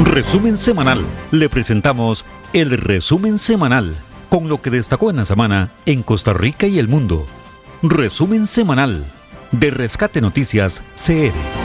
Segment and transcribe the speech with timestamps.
[0.00, 1.04] Resumen semanal.
[1.30, 3.94] Le presentamos el resumen semanal
[4.28, 7.26] con lo que destacó en la semana en Costa Rica y el mundo.
[7.82, 9.04] Resumen semanal
[9.52, 11.61] de Rescate Noticias CR.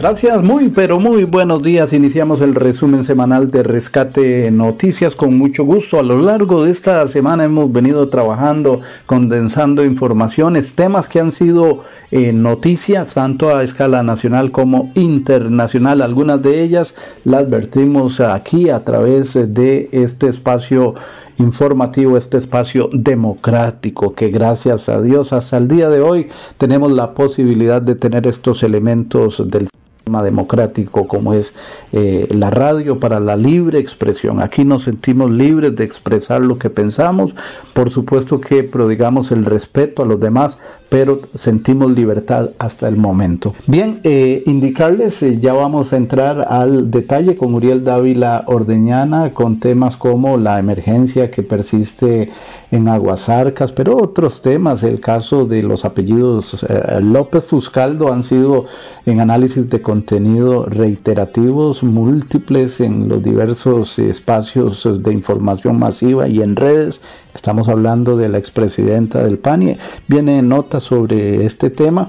[0.00, 1.92] Gracias, muy pero muy buenos días.
[1.92, 5.98] Iniciamos el resumen semanal de Rescate Noticias con mucho gusto.
[5.98, 11.84] A lo largo de esta semana hemos venido trabajando, condensando informaciones, temas que han sido
[12.12, 16.00] eh, noticias tanto a escala nacional como internacional.
[16.00, 20.94] Algunas de ellas las vertimos aquí a través de este espacio
[21.36, 27.12] informativo, este espacio democrático que gracias a Dios hasta el día de hoy tenemos la
[27.12, 29.68] posibilidad de tener estos elementos del
[30.06, 31.54] democrático como es
[31.92, 34.40] eh, la radio para la libre expresión.
[34.42, 37.34] Aquí nos sentimos libres de expresar lo que pensamos,
[37.74, 40.58] por supuesto que prodigamos el respeto a los demás,
[40.90, 43.54] pero sentimos libertad hasta el momento.
[43.66, 49.60] Bien, eh, indicarles, eh, ya vamos a entrar al detalle con Uriel Dávila Ordeñana con
[49.60, 52.30] temas como la emergencia que persiste
[52.72, 58.66] en Aguasarcas, pero otros temas, el caso de los apellidos eh, López Fuscaldo han sido
[59.06, 66.56] en análisis de contenido reiterativos, múltiples en los diversos espacios de información masiva y en
[66.56, 67.00] redes.
[67.34, 69.76] Estamos hablando de la expresidenta del PANI.
[70.08, 72.08] Viene notas sobre este tema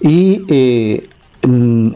[0.00, 1.08] y eh,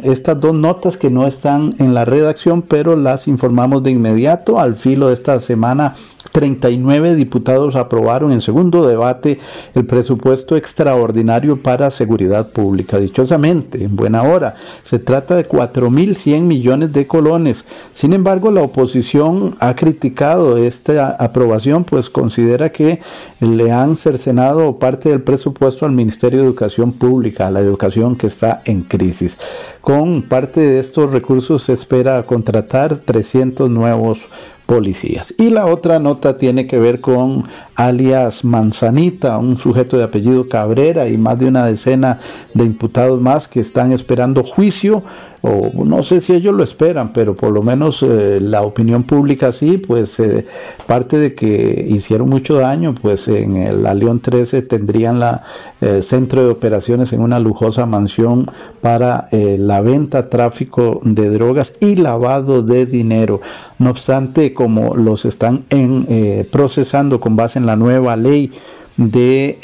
[0.03, 4.75] estas dos notas que no están en la redacción, pero las informamos de inmediato al
[4.75, 5.95] filo de esta semana
[6.33, 9.39] 39 diputados aprobaron en segundo debate
[9.75, 12.99] el presupuesto extraordinario para seguridad pública.
[12.99, 17.65] Dichosamente, en buena hora, se trata de 4.100 millones de colones.
[17.95, 23.01] Sin embargo, la oposición ha criticado esta aprobación, pues considera que
[23.41, 28.27] le han cercenado parte del presupuesto al Ministerio de Educación Pública, a la educación que
[28.27, 29.39] está en crisis.
[29.81, 34.29] Con parte de estos recursos se espera contratar 300 nuevos
[34.71, 35.35] policías.
[35.37, 41.09] Y la otra nota tiene que ver con alias Manzanita, un sujeto de apellido Cabrera
[41.09, 42.21] y más de una decena
[42.55, 45.03] de imputados más que están esperando juicio
[45.43, 49.53] o no sé si ellos lo esperan, pero por lo menos eh, la opinión pública
[49.53, 50.47] sí, pues eh,
[50.87, 55.43] parte de que hicieron mucho daño, pues en el, León 13 tendrían la
[55.81, 58.47] eh, centro de operaciones en una lujosa mansión
[58.81, 63.41] para la venta, tráfico de drogas y lavado de dinero.
[63.79, 68.51] No obstante, como los están en, procesando con base en la nueva ley
[68.97, 69.59] de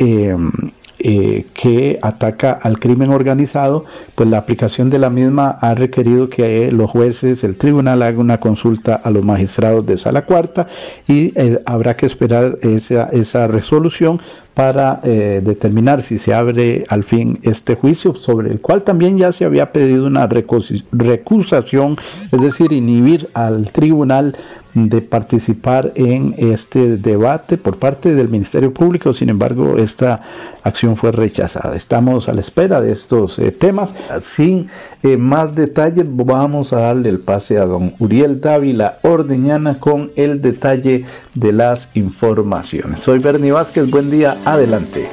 [0.98, 3.84] eh, que ataca al crimen organizado,
[4.14, 8.40] pues la aplicación de la misma ha requerido que los jueces, el tribunal haga una
[8.40, 10.66] consulta a los magistrados de sala cuarta
[11.06, 14.18] y eh, habrá que esperar esa, esa resolución
[14.56, 19.30] para eh, determinar si se abre al fin este juicio, sobre el cual también ya
[19.30, 21.98] se había pedido una recusación,
[22.32, 24.34] es decir, inhibir al tribunal
[24.76, 29.14] de participar en este debate por parte del Ministerio Público.
[29.14, 30.20] Sin embargo, esta
[30.62, 31.75] acción fue rechazada.
[31.75, 33.94] Estamos a la espera de estos eh, temas.
[34.20, 34.69] Sin
[35.03, 40.42] eh, más detalles, vamos a darle el pase a don Uriel Dávila Ordeñana con el
[40.42, 43.00] detalle de las informaciones.
[43.00, 45.09] Soy Bernie Vázquez, buen día, adelante.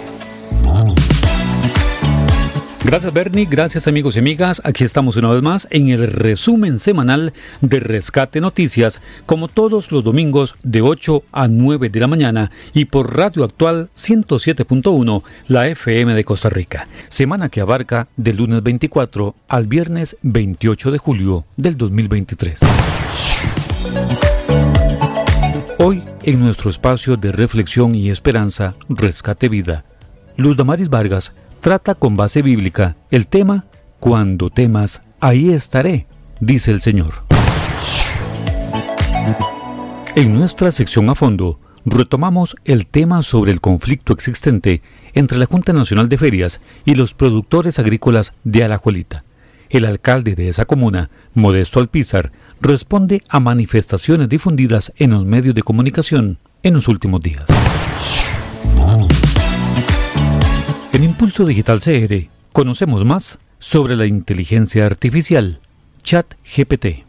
[2.94, 4.62] Gracias Bernie, gracias amigos y amigas.
[4.64, 10.04] Aquí estamos una vez más en el resumen semanal de Rescate Noticias, como todos los
[10.04, 16.14] domingos de 8 a 9 de la mañana y por Radio Actual 107.1, la FM
[16.14, 16.88] de Costa Rica.
[17.10, 22.60] Semana que abarca del lunes 24 al viernes 28 de julio del 2023.
[25.80, 29.84] Hoy, en nuestro espacio de reflexión y esperanza, Rescate Vida,
[30.38, 31.34] Luz Damaris Vargas
[31.64, 33.64] trata con base bíblica el tema
[34.02, 36.08] Cuando temas, ahí estaré,
[36.42, 37.14] dice el Señor.
[40.18, 44.82] En nuestra sección a fondo, retomamos el tema sobre el conflicto existente
[45.14, 49.24] entre la Junta Nacional de Ferias y los productores agrícolas de Alajuelita.
[49.70, 55.64] El alcalde de esa comuna, Modesto Alpizar, responde a manifestaciones difundidas en los medios de
[55.64, 57.46] comunicación en los últimos días.
[61.24, 65.62] En Impulso Digital CR conocemos más sobre la inteligencia artificial,
[66.02, 67.06] Chat GPT.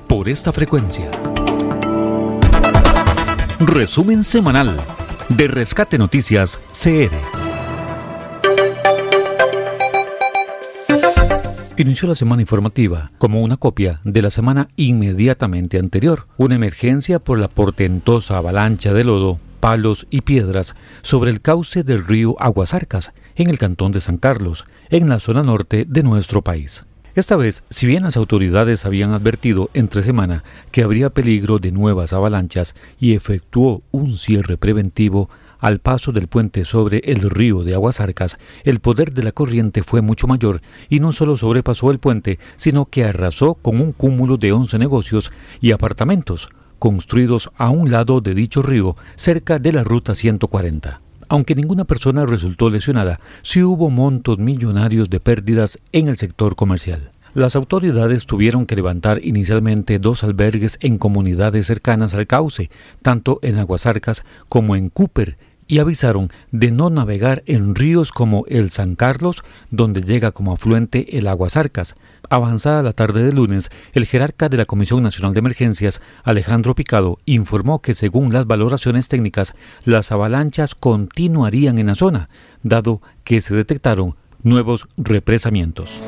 [0.07, 1.11] por esta frecuencia.
[3.59, 4.77] Resumen semanal
[5.29, 7.34] de Rescate Noticias CR.
[11.77, 17.41] Inició la semana informativa como una copia de la semana inmediatamente anterior, una emergencia por
[17.41, 23.51] la portentosa avalancha de lodo, palos y piedras sobre el cauce del río Aguasarcas, en
[23.51, 26.85] el cantón de San Carlos, en la zona norte de nuestro país.
[27.17, 32.13] Esta vez, si bien las autoridades habían advertido entre semana que habría peligro de nuevas
[32.13, 35.29] avalanchas y efectuó un cierre preventivo
[35.65, 40.03] al paso del puente sobre el río de Aguasarcas, el poder de la corriente fue
[40.03, 44.53] mucho mayor y no solo sobrepasó el puente, sino que arrasó con un cúmulo de
[44.53, 45.33] 11 negocios
[45.63, 51.01] y apartamentos construidos a un lado de dicho río, cerca de la ruta 140.
[51.31, 57.11] Aunque ninguna persona resultó lesionada, sí hubo montos millonarios de pérdidas en el sector comercial.
[57.33, 62.71] Las autoridades tuvieron que levantar inicialmente dos albergues en comunidades cercanas al cauce,
[63.03, 68.71] tanto en Aguasarcas como en Cooper, y avisaron de no navegar en ríos como el
[68.71, 71.95] San Carlos, donde llega como afluente el Aguasarcas.
[72.31, 77.19] Avanzada la tarde de lunes, el jerarca de la Comisión Nacional de Emergencias, Alejandro Picado,
[77.27, 82.29] informó que según las valoraciones técnicas, las avalanchas continuarían en la zona,
[82.63, 86.01] dado que se detectaron nuevos represamientos.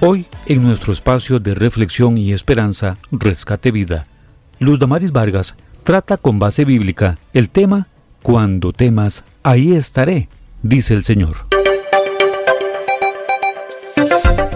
[0.00, 4.06] Hoy, en nuestro espacio de reflexión y esperanza, Rescate Vida,
[4.58, 7.88] Luz Damaris Vargas trata con base bíblica el tema
[8.22, 10.30] Cuando temas, ahí estaré,
[10.62, 11.36] dice el Señor.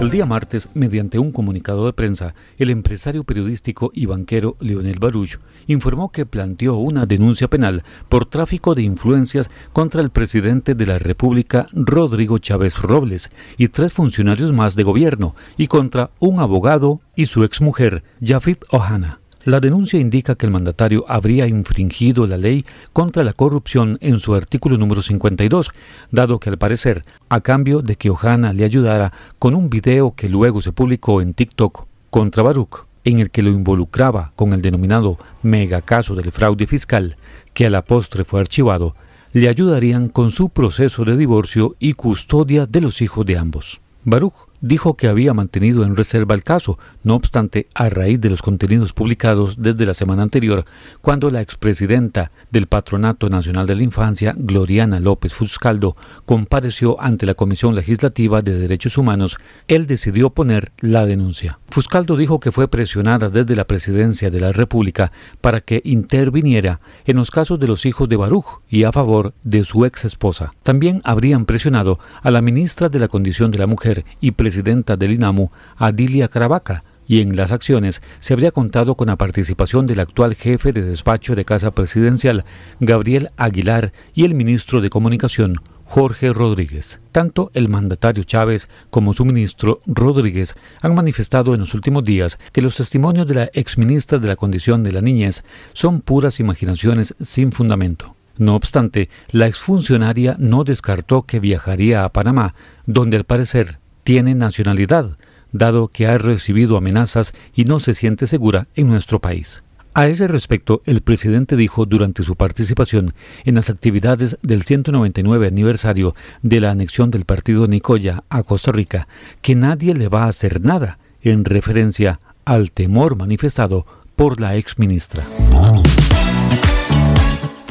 [0.00, 5.38] El día martes, mediante un comunicado de prensa, el empresario periodístico y banquero Leonel Baruch
[5.66, 10.98] informó que planteó una denuncia penal por tráfico de influencias contra el presidente de la
[10.98, 17.26] República, Rodrigo Chávez Robles, y tres funcionarios más de gobierno, y contra un abogado y
[17.26, 19.18] su exmujer, Jafit Ohana.
[19.48, 24.34] La denuncia indica que el mandatario habría infringido la ley contra la corrupción en su
[24.34, 25.70] artículo número 52,
[26.10, 30.28] dado que al parecer, a cambio de que Ojana le ayudara con un video que
[30.28, 35.16] luego se publicó en TikTok contra Baruch, en el que lo involucraba con el denominado
[35.42, 37.14] mega caso del fraude fiscal,
[37.54, 38.96] que a la postre fue archivado,
[39.32, 43.80] le ayudarían con su proceso de divorcio y custodia de los hijos de ambos.
[44.04, 48.42] Baruch dijo que había mantenido en reserva el caso, no obstante, a raíz de los
[48.42, 50.64] contenidos publicados desde la semana anterior,
[51.00, 57.34] cuando la expresidenta del Patronato Nacional de la Infancia, Gloriana López Fuscaldo, compareció ante la
[57.34, 59.36] Comisión Legislativa de Derechos Humanos,
[59.68, 61.58] él decidió poner la denuncia.
[61.68, 67.16] Fuscaldo dijo que fue presionada desde la presidencia de la República para que interviniera en
[67.16, 70.50] los casos de los hijos de Baruch y a favor de su ex esposa.
[70.62, 75.12] También habrían presionado a la ministra de la Condición de la Mujer y presidenta del
[75.12, 80.36] INAMU, Adilia Caravaca, y en las acciones se habría contado con la participación del actual
[80.36, 82.44] jefe de despacho de Casa Presidencial,
[82.80, 86.98] Gabriel Aguilar, y el ministro de Comunicación, Jorge Rodríguez.
[87.12, 92.62] Tanto el mandatario Chávez como su ministro Rodríguez han manifestado en los últimos días que
[92.62, 95.44] los testimonios de la exministra de la Condición de la Niñez
[95.74, 98.14] son puras imaginaciones sin fundamento.
[98.38, 102.54] No obstante, la exfuncionaria no descartó que viajaría a Panamá,
[102.86, 105.18] donde al parecer tiene nacionalidad,
[105.52, 109.62] dado que ha recibido amenazas y no se siente segura en nuestro país.
[109.92, 113.12] A ese respecto, el presidente dijo durante su participación
[113.44, 119.08] en las actividades del 199 aniversario de la anexión del partido Nicoya a Costa Rica
[119.42, 123.84] que nadie le va a hacer nada, en referencia al temor manifestado
[124.16, 125.22] por la exministra.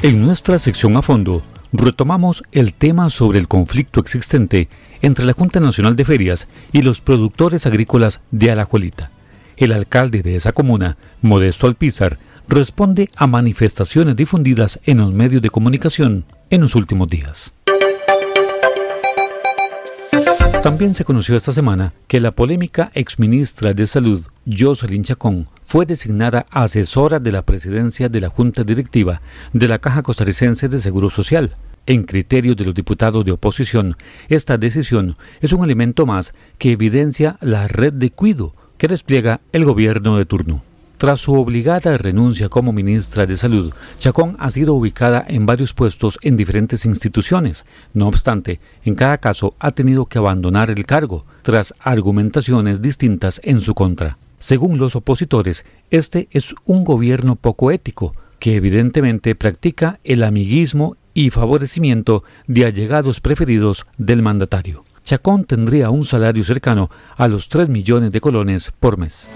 [0.03, 1.41] En nuestra sección a fondo,
[1.71, 4.69] retomamos el tema sobre el conflicto existente
[5.01, 9.11] entre la Junta Nacional de Ferias y los productores agrícolas de Alajuelita.
[9.57, 15.49] El alcalde de esa comuna, Modesto Alpizar, responde a manifestaciones difundidas en los medios de
[15.49, 17.53] comunicación en los últimos días.
[20.67, 26.45] También se conoció esta semana que la polémica exministra de Salud, Jocelyn Chacón, fue designada
[26.51, 29.21] asesora de la presidencia de la Junta Directiva
[29.53, 31.55] de la Caja Costarricense de Seguro Social.
[31.85, 33.95] En criterio de los diputados de oposición,
[34.27, 39.63] esta decisión es un elemento más que evidencia la red de cuido que despliega el
[39.63, 40.63] gobierno de turno.
[40.97, 46.17] Tras su obligada renuncia como ministra de Salud, Chacón ha sido ubicada en varios puestos
[46.23, 47.65] en diferentes instituciones.
[47.93, 53.61] No obstante, en cada caso ha tenido que abandonar el cargo, tras argumentaciones distintas en
[53.61, 54.17] su contra.
[54.39, 61.29] Según los opositores, este es un gobierno poco ético, que evidentemente practica el amiguismo y
[61.29, 64.83] favorecimiento de allegados preferidos del mandatario.
[65.03, 69.29] Chacón tendría un salario cercano a los 3 millones de colones por mes.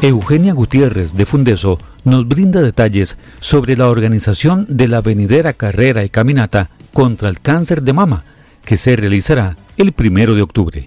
[0.00, 6.08] Eugenia Gutiérrez de Fundeso nos brinda detalles sobre la organización de la venidera carrera y
[6.08, 8.22] caminata contra el cáncer de mama,
[8.64, 10.84] que se realizará el primero de octubre.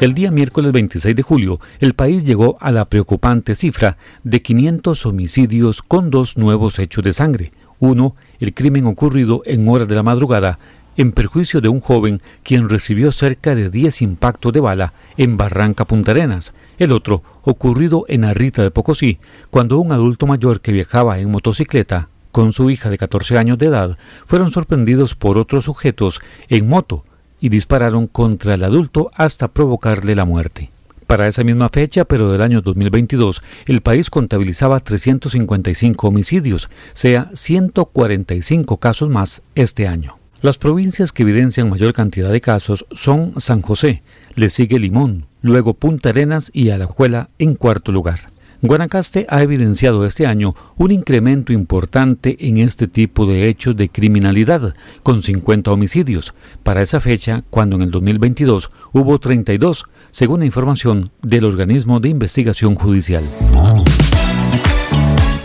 [0.00, 5.06] El día miércoles 26 de julio, el país llegó a la preocupante cifra de 500
[5.06, 7.52] homicidios con dos nuevos hechos de sangre.
[7.78, 10.58] Uno, el crimen ocurrido en horas de la madrugada
[10.96, 15.84] en perjuicio de un joven quien recibió cerca de 10 impactos de bala en Barranca
[15.84, 16.54] Punta Arenas.
[16.78, 19.18] El otro, ocurrido en Arrita de Pocosí,
[19.50, 23.66] cuando un adulto mayor que viajaba en motocicleta con su hija de 14 años de
[23.66, 23.96] edad
[24.26, 27.04] fueron sorprendidos por otros sujetos en moto
[27.40, 30.70] y dispararon contra el adulto hasta provocarle la muerte.
[31.06, 38.78] Para esa misma fecha, pero del año 2022, el país contabilizaba 355 homicidios, sea 145
[38.78, 40.23] casos más este año.
[40.44, 44.02] Las provincias que evidencian mayor cantidad de casos son San José,
[44.34, 48.28] le sigue Limón, luego Punta Arenas y Alajuela en cuarto lugar.
[48.60, 54.74] Guanacaste ha evidenciado este año un incremento importante en este tipo de hechos de criminalidad,
[55.02, 61.10] con 50 homicidios, para esa fecha cuando en el 2022 hubo 32, según la información
[61.22, 63.24] del organismo de investigación judicial.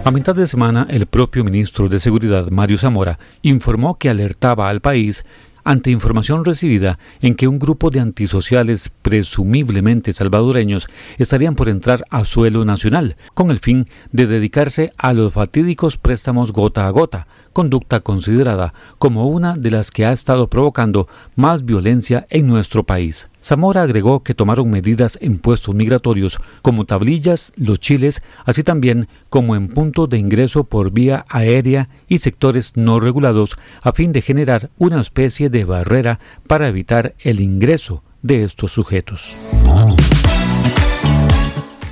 [0.04, 4.80] A mitad de semana, el propio ministro de Seguridad, Mario Zamora, informó que alertaba al
[4.80, 5.24] país
[5.64, 10.86] ante información recibida en que un grupo de antisociales presumiblemente salvadoreños
[11.18, 16.52] estarían por entrar a suelo nacional, con el fin de dedicarse a los fatídicos préstamos
[16.52, 22.26] gota a gota, conducta considerada como una de las que ha estado provocando más violencia
[22.30, 23.28] en nuestro país.
[23.44, 29.54] Zamora agregó que tomaron medidas en puestos migratorios como tablillas, los chiles, así también como
[29.54, 34.70] en puntos de ingreso por vía aérea y sectores no regulados a fin de generar
[34.78, 39.36] una especie de barrera para evitar el ingreso de estos sujetos.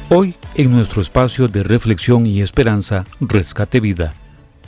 [0.09, 4.15] Hoy, en nuestro espacio de reflexión y esperanza, Rescate Vida,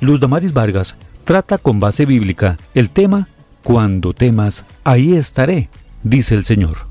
[0.00, 3.28] Luz Damaris Vargas trata con base bíblica el tema
[3.62, 5.70] Cuando temas, ahí estaré,
[6.04, 6.87] dice el Señor.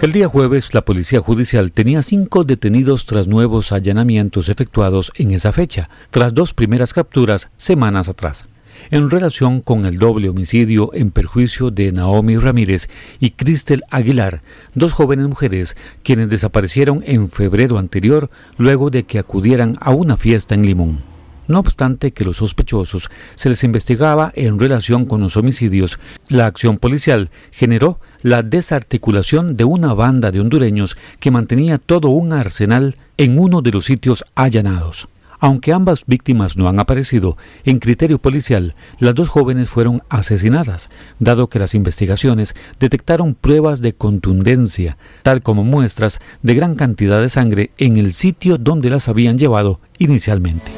[0.00, 5.52] El día jueves, la Policía Judicial tenía cinco detenidos tras nuevos allanamientos efectuados en esa
[5.52, 8.44] fecha, tras dos primeras capturas semanas atrás
[8.90, 14.40] en relación con el doble homicidio en perjuicio de Naomi Ramírez y Cristel Aguilar,
[14.74, 20.54] dos jóvenes mujeres quienes desaparecieron en febrero anterior luego de que acudieran a una fiesta
[20.54, 21.19] en Limón.
[21.50, 26.78] No obstante que los sospechosos se les investigaba en relación con los homicidios, la acción
[26.78, 33.36] policial generó la desarticulación de una banda de hondureños que mantenía todo un arsenal en
[33.36, 35.08] uno de los sitios allanados.
[35.40, 40.88] Aunque ambas víctimas no han aparecido, en criterio policial, las dos jóvenes fueron asesinadas,
[41.18, 47.28] dado que las investigaciones detectaron pruebas de contundencia, tal como muestras de gran cantidad de
[47.28, 50.70] sangre en el sitio donde las habían llevado inicialmente.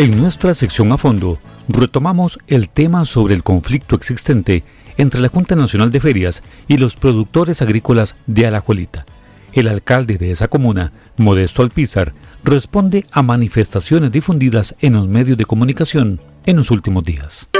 [0.00, 1.38] En nuestra sección a fondo,
[1.68, 4.64] retomamos el tema sobre el conflicto existente
[4.96, 9.04] entre la Junta Nacional de Ferias y los productores agrícolas de Alajuelita.
[9.52, 15.44] El alcalde de esa comuna, Modesto Alpizar, responde a manifestaciones difundidas en los medios de
[15.44, 17.50] comunicación en los últimos días.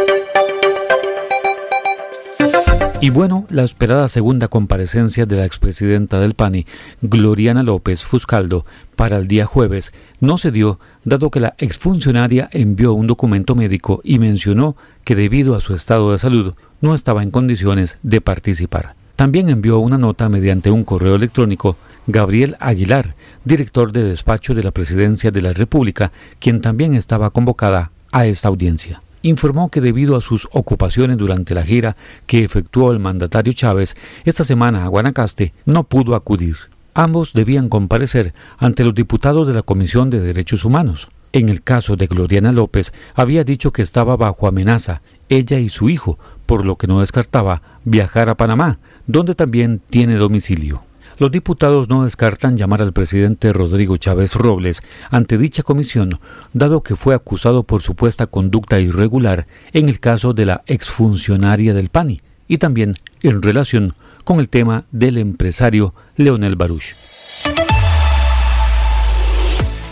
[3.03, 6.67] Y bueno, la esperada segunda comparecencia de la expresidenta del PANI,
[7.01, 12.93] Gloriana López Fuscaldo, para el día jueves no se dio, dado que la exfuncionaria envió
[12.93, 17.31] un documento médico y mencionó que debido a su estado de salud no estaba en
[17.31, 18.95] condiciones de participar.
[19.17, 23.15] También envió una nota mediante un correo electrónico Gabriel Aguilar,
[23.47, 28.49] director de despacho de la Presidencia de la República, quien también estaba convocada a esta
[28.49, 29.01] audiencia.
[29.23, 31.97] Informó que debido a sus ocupaciones durante la gira
[32.27, 36.57] que efectuó el mandatario Chávez esta semana a Guanacaste, no pudo acudir.
[36.95, 41.09] ambos debían comparecer ante los diputados de la Comisión de Derechos Humanos.
[41.33, 45.89] En el caso de Gloriana López, había dicho que estaba bajo amenaza, ella y su
[45.89, 50.83] hijo, por lo que no descartaba viajar a Panamá, donde también tiene domicilio.
[51.21, 56.19] Los diputados no descartan llamar al presidente Rodrigo Chávez Robles ante dicha comisión,
[56.55, 61.91] dado que fue acusado por supuesta conducta irregular en el caso de la exfuncionaria del
[61.91, 63.93] PANI y también en relación
[64.25, 66.95] con el tema del empresario Leonel Baruch.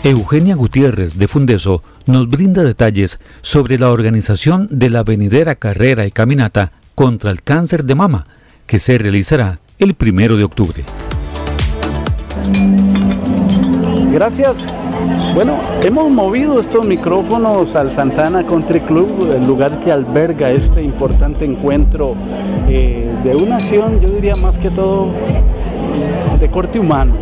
[0.03, 6.11] Eugenia Gutiérrez de Fundeso nos brinda detalles sobre la organización de la venidera carrera y
[6.11, 8.25] caminata contra el cáncer de mama,
[8.65, 10.83] que se realizará el primero de octubre.
[14.11, 14.55] Gracias.
[15.33, 15.53] Bueno,
[15.83, 22.15] hemos movido estos micrófonos al Santana Country Club, el lugar que alberga este importante encuentro
[22.67, 25.09] eh, de una acción, yo diría más que todo,
[26.39, 27.13] de corte humano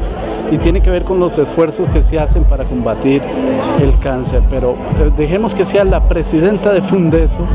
[0.51, 3.21] y tiene que ver con los esfuerzos que se hacen para combatir
[3.81, 4.41] el cáncer.
[4.49, 7.47] Pero eh, dejemos que sea la presidenta de Fundeso,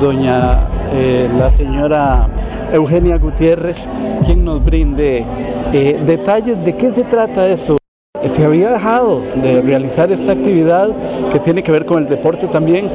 [0.00, 0.60] doña
[0.92, 2.28] eh, la señora
[2.72, 3.88] Eugenia Gutiérrez,
[4.24, 5.24] quien nos brinde
[5.72, 7.78] eh, detalles de qué se trata esto.
[8.26, 10.88] Se había dejado de realizar esta actividad
[11.32, 12.88] que tiene que ver con el deporte también.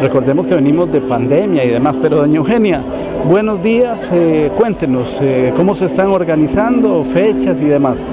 [0.00, 2.80] Recordemos que venimos de pandemia y demás, pero doña Eugenia,
[3.28, 4.10] buenos días,
[4.56, 5.20] cuéntenos
[5.56, 8.08] cómo se están organizando, fechas y demás.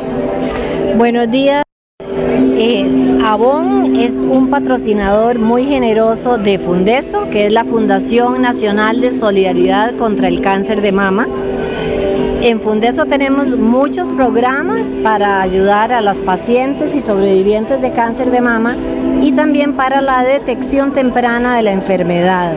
[0.98, 1.67] Buenos días.
[2.60, 9.12] Eh, Avon es un patrocinador muy generoso de Fundeso, que es la Fundación Nacional de
[9.12, 11.28] Solidaridad contra el Cáncer de Mama.
[12.42, 18.42] En Fundeso tenemos muchos programas para ayudar a las pacientes y sobrevivientes de cáncer de
[18.42, 18.76] mama
[19.22, 22.56] y también para la detección temprana de la enfermedad,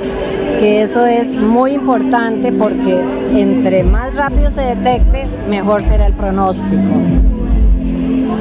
[0.59, 2.99] que eso es muy importante porque
[3.33, 7.40] entre más rápido se detecte, mejor será el pronóstico.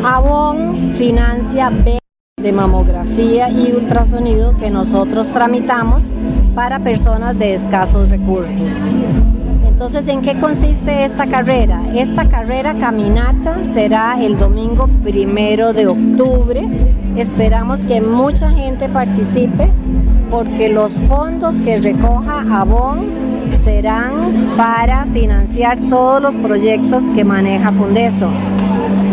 [0.03, 2.00] Avon financia B
[2.41, 6.13] de mamografía y ultrasonido que nosotros tramitamos
[6.56, 8.88] para personas de escasos recursos.
[9.68, 11.81] Entonces, ¿en qué consiste esta carrera?
[11.94, 16.68] Esta carrera caminata será el domingo primero de octubre.
[17.18, 19.70] Esperamos que mucha gente participe
[20.31, 23.05] porque los fondos que recoja Avon
[23.53, 28.29] serán para financiar todos los proyectos que maneja Fundeso.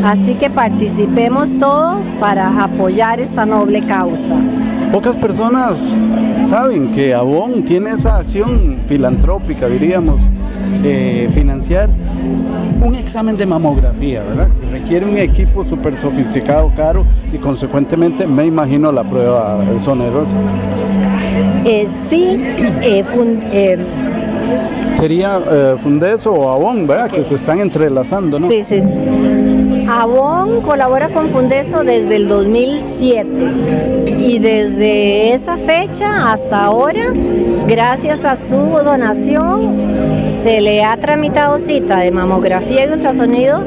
[0.05, 4.37] Así que participemos todos para apoyar esta noble causa.
[4.93, 5.95] Pocas personas
[6.45, 10.21] saben que Avon tiene esa acción filantrópica, diríamos,
[10.85, 11.89] eh, financiar
[12.83, 14.49] un examen de mamografía, ¿verdad?
[14.61, 20.37] Que requiere un equipo súper sofisticado, caro y consecuentemente me imagino la prueba es onerosa.
[21.65, 22.43] Eh, sí,
[22.83, 23.05] eh,
[23.53, 23.79] eh
[24.97, 25.41] sería
[25.83, 27.11] Fundeso o Avon, ¿verdad?
[27.11, 28.49] Que se están entrelazando, ¿no?
[28.49, 28.81] Sí, sí.
[29.89, 33.27] Avon colabora con Fundeso desde el 2007
[34.19, 37.13] y desde esa fecha hasta ahora,
[37.69, 43.65] gracias a su donación, se le ha tramitado cita de mamografía y ultrasonido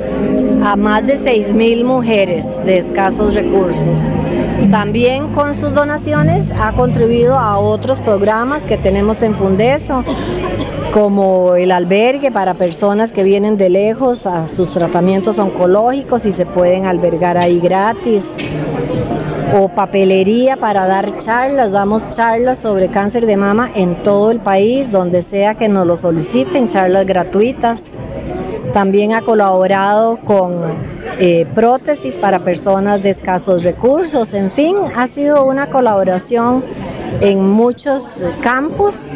[0.64, 4.10] a más de 6.000 mujeres de escasos recursos.
[4.70, 10.04] También con sus donaciones ha contribuido a otros programas que tenemos en Fundeso,
[10.92, 16.46] como el albergue para personas que vienen de lejos a sus tratamientos oncológicos y se
[16.46, 18.36] pueden albergar ahí gratis,
[19.56, 24.92] o papelería para dar charlas, damos charlas sobre cáncer de mama en todo el país,
[24.92, 27.92] donde sea que nos lo soliciten, charlas gratuitas.
[28.74, 30.54] También ha colaborado con
[31.20, 36.64] eh, prótesis para personas de escasos recursos, en fin, ha sido una colaboración
[37.22, 39.12] en muchos campos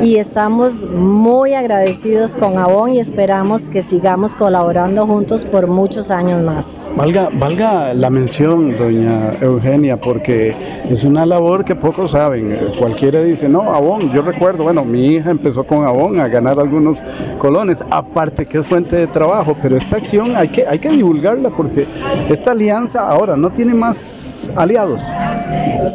[0.00, 6.42] y estamos muy agradecidos con Avon y esperamos que sigamos colaborando juntos por muchos años
[6.42, 6.90] más.
[6.96, 10.54] Valga, valga la mención, doña Eugenia, porque
[10.90, 12.58] es una labor que pocos saben.
[12.78, 17.00] Cualquiera dice, no, Avon, yo recuerdo, bueno, mi hija empezó con Avon a ganar algunos
[17.38, 21.50] colones, aparte que es fuente de trabajo, pero esta acción hay que, hay que divulgarla
[21.50, 21.86] porque
[22.28, 25.10] esta alianza ahora no tiene más aliados.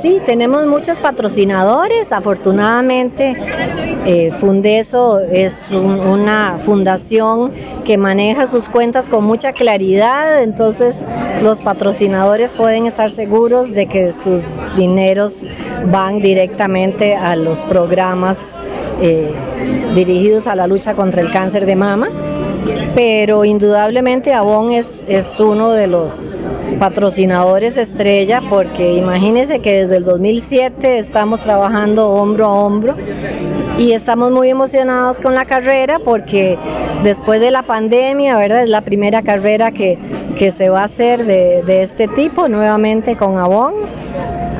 [0.02, 3.36] Sí, tenemos muchos patrocinadores, afortunadamente
[4.06, 7.52] eh, Fundeso es una fundación
[7.86, 11.04] que maneja sus cuentas con mucha claridad, entonces
[11.44, 15.44] los patrocinadores pueden estar seguros de que sus dineros
[15.92, 18.56] van directamente a los programas
[19.02, 19.32] eh,
[19.94, 22.10] dirigidos a la lucha contra el cáncer de mama
[22.96, 26.40] pero indudablemente Avon es, es uno de los
[26.80, 32.96] patrocinadores estrella porque imagínense que desde el 2007 estamos trabajando hombro a hombro
[33.78, 36.58] y estamos muy emocionados con la carrera porque
[37.04, 38.64] después de la pandemia, ¿verdad?
[38.64, 39.98] Es la primera carrera que
[40.38, 43.74] que se va a hacer de, de este tipo nuevamente con Avon.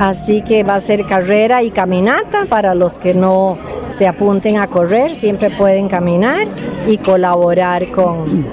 [0.00, 4.66] Así que va a ser carrera y caminata para los que no se apunten a
[4.66, 6.46] correr, siempre pueden caminar
[6.86, 8.46] y colaborar con,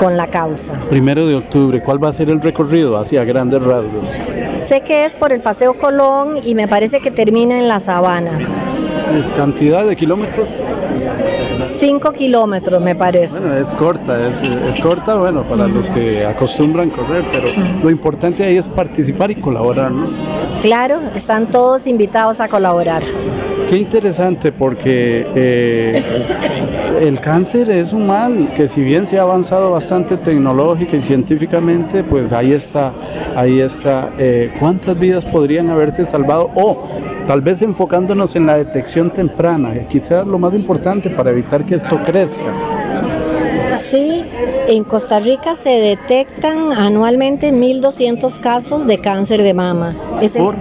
[0.00, 0.72] con la causa.
[0.88, 4.08] Primero de octubre, ¿cuál va a ser el recorrido hacia grandes rasgos?
[4.56, 8.38] Sé que es por el Paseo Colón y me parece que termina en la Sabana.
[9.36, 10.48] ¿Cantidad de kilómetros?
[11.78, 13.40] 5 kilómetros me parece.
[13.40, 17.46] Bueno, es corta, es, es corta, bueno, para los que acostumbran correr, pero
[17.82, 20.06] lo importante ahí es participar y colaborar, ¿no?
[20.60, 23.02] Claro, están todos invitados a colaborar.
[23.68, 26.02] Qué interesante porque eh,
[27.00, 32.04] el cáncer es un mal que si bien se ha avanzado bastante tecnológica y científicamente,
[32.04, 32.92] pues ahí está,
[33.34, 34.10] ahí está.
[34.18, 36.50] Eh, ¿Cuántas vidas podrían haberse salvado?
[36.54, 36.86] O
[37.26, 41.76] tal vez enfocándonos en la detección temprana, que quizás lo más importante para evitar que
[41.76, 42.52] esto crezca.
[43.74, 44.22] Sí,
[44.68, 49.96] en Costa Rica se detectan anualmente 1.200 casos de cáncer de mama.
[50.20, 50.56] Es el- ¿Por?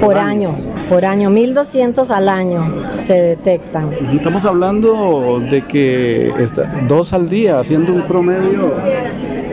[0.00, 0.54] por año,
[0.90, 3.90] por año, 1.200 al año se detectan.
[4.14, 6.32] Estamos hablando de que
[6.86, 8.74] dos al día, haciendo un promedio.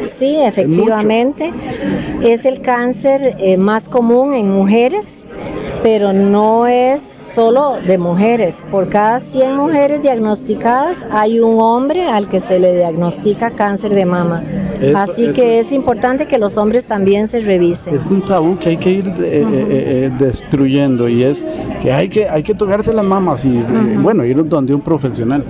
[0.04, 1.52] Sí, efectivamente,
[2.22, 5.26] es el cáncer eh, más común en mujeres,
[5.86, 8.66] pero no es solo de mujeres.
[8.72, 14.04] Por cada 100 mujeres diagnosticadas hay un hombre al que se le diagnostica cáncer de
[14.08, 14.42] mama.
[14.82, 17.94] Eso- Así eso- que es importante que los hombres también se revisen.
[17.94, 21.44] Es un tabú que hay que ir eh, eh, eh, destruyendo y es
[21.84, 23.64] que hay que hay que tocarse las mamas y eh,
[24.02, 25.44] bueno ir donde un profesional.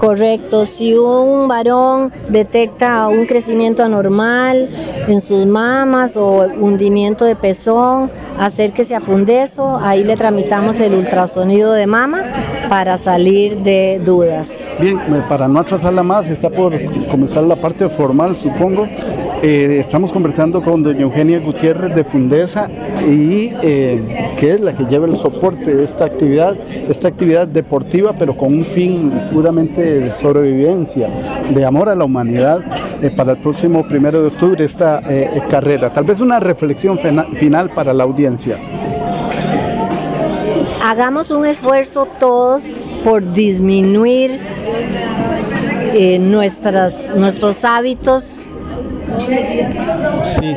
[0.00, 4.70] Correcto, si un varón detecta un crecimiento anormal
[5.06, 11.74] en sus mamas o hundimiento de pezón, acérquese a Fundeso, ahí le tramitamos el ultrasonido
[11.74, 12.22] de mama
[12.70, 14.72] para salir de dudas.
[14.80, 16.72] Bien, eh, para no atrasarla más, está por
[17.10, 18.88] comenzar la parte formal, supongo.
[19.42, 22.70] Eh, estamos conversando con doña Eugenia Gutiérrez de Fundesa
[23.06, 26.56] y eh, que es la que lleva el soporte de esta actividad,
[26.88, 31.08] esta actividad deportiva, pero con un fin puramente de sobrevivencia,
[31.50, 32.60] de amor a la humanidad
[33.02, 35.92] eh, para el próximo primero de octubre esta eh, carrera.
[35.92, 38.58] Tal vez una reflexión final para la audiencia.
[40.84, 42.62] Hagamos un esfuerzo todos
[43.04, 44.38] por disminuir
[45.94, 48.44] eh, nuestras, nuestros hábitos
[50.24, 50.56] Sí,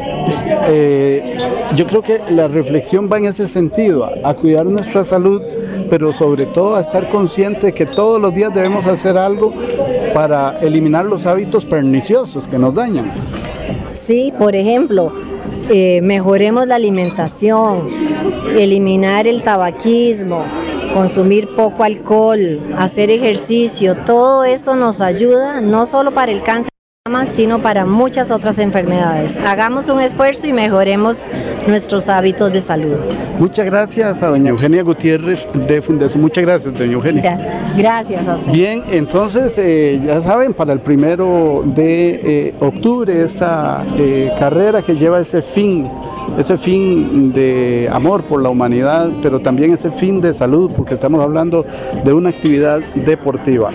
[0.70, 1.38] eh,
[1.76, 5.42] yo creo que la reflexión va en ese sentido, a, a cuidar nuestra salud,
[5.90, 9.54] pero sobre todo a estar consciente que todos los días debemos hacer algo
[10.14, 13.12] para eliminar los hábitos perniciosos que nos dañan.
[13.94, 15.12] Sí, por ejemplo,
[15.70, 17.88] eh, mejoremos la alimentación,
[18.58, 20.44] eliminar el tabaquismo,
[20.94, 26.73] consumir poco alcohol, hacer ejercicio, todo eso nos ayuda no solo para el cáncer de
[27.28, 29.36] sino para muchas otras enfermedades.
[29.46, 31.28] Hagamos un esfuerzo y mejoremos
[31.68, 32.96] nuestros hábitos de salud.
[33.40, 36.22] Muchas gracias a doña Eugenia Gutiérrez de Fundación.
[36.22, 37.22] Muchas gracias, doña Eugenia.
[37.22, 38.54] Gra- Gracias a usted.
[38.54, 44.96] Bien, entonces eh, ya saben, para el primero de eh, octubre esta eh, carrera que
[44.96, 45.90] lleva ese fin,
[46.38, 51.22] ese fin de amor por la humanidad, pero también ese fin de salud, porque estamos
[51.22, 51.66] hablando
[52.06, 53.72] de una actividad deportiva.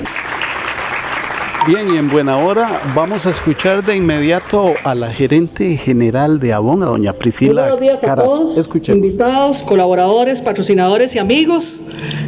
[1.68, 6.54] Bien, y en buena hora vamos a escuchar de inmediato a la gerente general de
[6.54, 8.24] Avon, a doña Priscila buenos días a Caras.
[8.24, 9.04] todos, Escuchemos.
[9.04, 11.76] invitados, colaboradores, patrocinadores y amigos.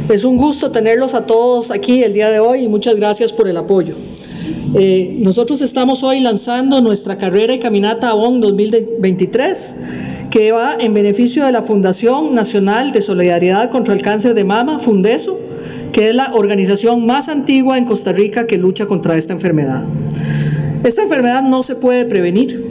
[0.09, 3.47] Es un gusto tenerlos a todos aquí el día de hoy y muchas gracias por
[3.47, 3.95] el apoyo.
[4.75, 9.75] Eh, nosotros estamos hoy lanzando nuestra carrera y caminata Avon 2023
[10.29, 14.79] que va en beneficio de la Fundación Nacional de Solidaridad contra el Cáncer de Mama,
[14.81, 15.39] Fundeso,
[15.91, 19.83] que es la organización más antigua en Costa Rica que lucha contra esta enfermedad.
[20.83, 22.65] Esta enfermedad no se puede prevenir.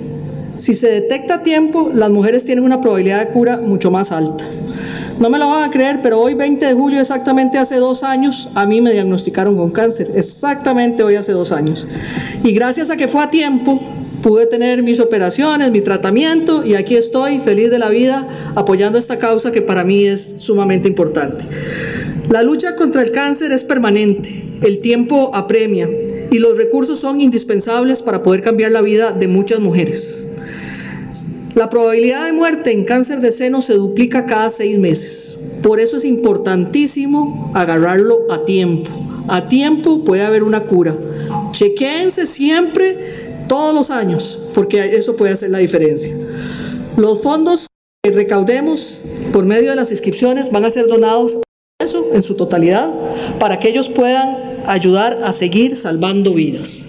[0.58, 4.44] Si se detecta a tiempo, las mujeres tienen una probabilidad de cura mucho más alta.
[5.18, 8.48] No me lo van a creer, pero hoy 20 de julio, exactamente hace dos años,
[8.54, 10.08] a mí me diagnosticaron con cáncer.
[10.14, 11.86] Exactamente hoy hace dos años.
[12.42, 13.80] Y gracias a que fue a tiempo,
[14.22, 19.18] pude tener mis operaciones, mi tratamiento y aquí estoy feliz de la vida apoyando esta
[19.18, 21.44] causa que para mí es sumamente importante.
[22.30, 24.30] La lucha contra el cáncer es permanente,
[24.62, 25.90] el tiempo apremia
[26.30, 30.22] y los recursos son indispensables para poder cambiar la vida de muchas mujeres.
[31.56, 35.38] La probabilidad de muerte en cáncer de seno se duplica cada seis meses.
[35.64, 38.90] Por eso es importantísimo agarrarlo a tiempo.
[39.26, 40.96] A tiempo puede haber una cura.
[41.50, 42.96] Chequéense siempre,
[43.48, 46.14] todos los años, porque eso puede hacer la diferencia.
[46.96, 47.66] Los fondos
[48.04, 51.40] que recaudemos por medio de las inscripciones van a ser donados
[52.12, 52.90] en su totalidad
[53.38, 56.86] para que ellos puedan ayudar a seguir salvando vidas.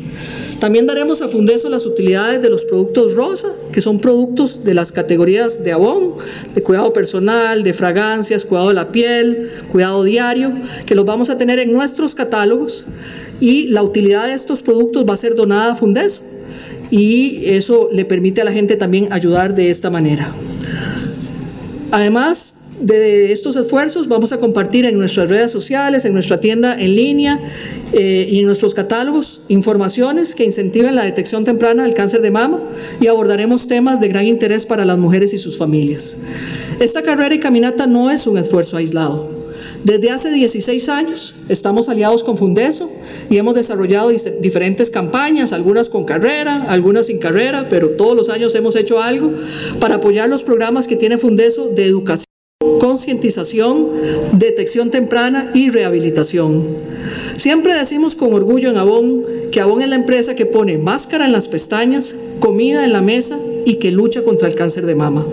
[0.59, 4.91] También daremos a Fundeso las utilidades de los productos rosa, que son productos de las
[4.91, 6.13] categorías de abón,
[6.53, 10.51] de cuidado personal, de fragancias, cuidado de la piel, cuidado diario,
[10.85, 12.85] que los vamos a tener en nuestros catálogos
[13.39, 16.21] y la utilidad de estos productos va a ser donada a Fundeso
[16.91, 20.31] y eso le permite a la gente también ayudar de esta manera.
[21.91, 26.95] Además, de estos esfuerzos vamos a compartir en nuestras redes sociales, en nuestra tienda en
[26.95, 27.39] línea
[27.93, 32.61] eh, y en nuestros catálogos informaciones que incentiven la detección temprana del cáncer de mama
[32.99, 36.17] y abordaremos temas de gran interés para las mujeres y sus familias.
[36.79, 39.41] Esta carrera y caminata no es un esfuerzo aislado.
[39.83, 42.89] Desde hace 16 años estamos aliados con Fundeso
[43.29, 48.53] y hemos desarrollado diferentes campañas, algunas con carrera, algunas sin carrera, pero todos los años
[48.53, 49.31] hemos hecho algo
[49.79, 52.30] para apoyar los programas que tiene Fundeso de educación
[52.79, 53.87] concientización,
[54.33, 56.65] detección temprana y rehabilitación.
[57.35, 61.31] Siempre decimos con orgullo en Avon que Avon es la empresa que pone máscara en
[61.31, 65.25] las pestañas, comida en la mesa y que lucha contra el cáncer de mama.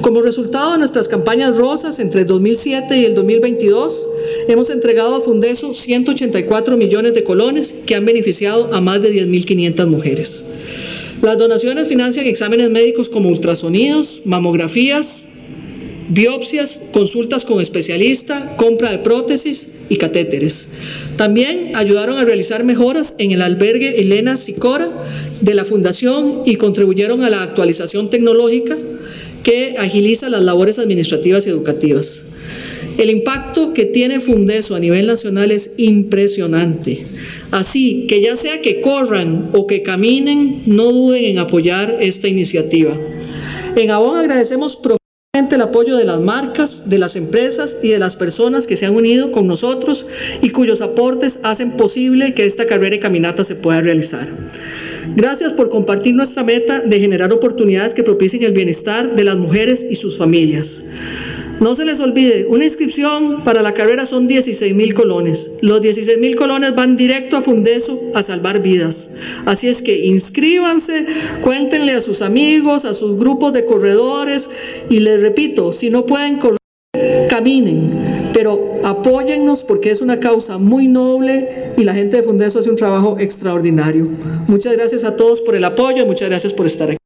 [0.00, 4.08] Como resultado de nuestras campañas rosas entre el 2007 y el 2022,
[4.48, 9.86] hemos entregado a Fundeso 184 millones de colones que han beneficiado a más de 10.500
[9.86, 10.44] mujeres.
[11.22, 15.26] Las donaciones financian exámenes médicos como ultrasonidos, mamografías,
[16.12, 20.68] biopsias, consultas con especialista, compra de prótesis y catéteres.
[21.16, 24.90] También ayudaron a realizar mejoras en el albergue Elena Sicora
[25.40, 28.76] de la Fundación y contribuyeron a la actualización tecnológica
[29.42, 32.24] que agiliza las labores administrativas y educativas.
[32.98, 37.04] El impacto que tiene Fundeso a nivel nacional es impresionante.
[37.50, 42.96] Así que ya sea que corran o que caminen, no duden en apoyar esta iniciativa.
[43.76, 44.76] En Avon agradecemos
[45.34, 48.94] el apoyo de las marcas, de las empresas y de las personas que se han
[48.94, 50.04] unido con nosotros
[50.42, 54.26] y cuyos aportes hacen posible que esta carrera y caminata se pueda realizar.
[55.16, 59.86] Gracias por compartir nuestra meta de generar oportunidades que propicien el bienestar de las mujeres
[59.88, 60.82] y sus familias.
[61.62, 65.48] No se les olvide, una inscripción para la carrera son 16 mil colones.
[65.60, 69.10] Los 16 mil colones van directo a Fundeso a salvar vidas.
[69.46, 71.06] Así es que inscríbanse,
[71.40, 74.50] cuéntenle a sus amigos, a sus grupos de corredores
[74.90, 76.58] y les repito, si no pueden correr,
[77.30, 77.92] caminen,
[78.34, 82.76] pero apóyennos porque es una causa muy noble y la gente de Fundeso hace un
[82.76, 84.08] trabajo extraordinario.
[84.48, 87.01] Muchas gracias a todos por el apoyo muchas gracias por estar aquí.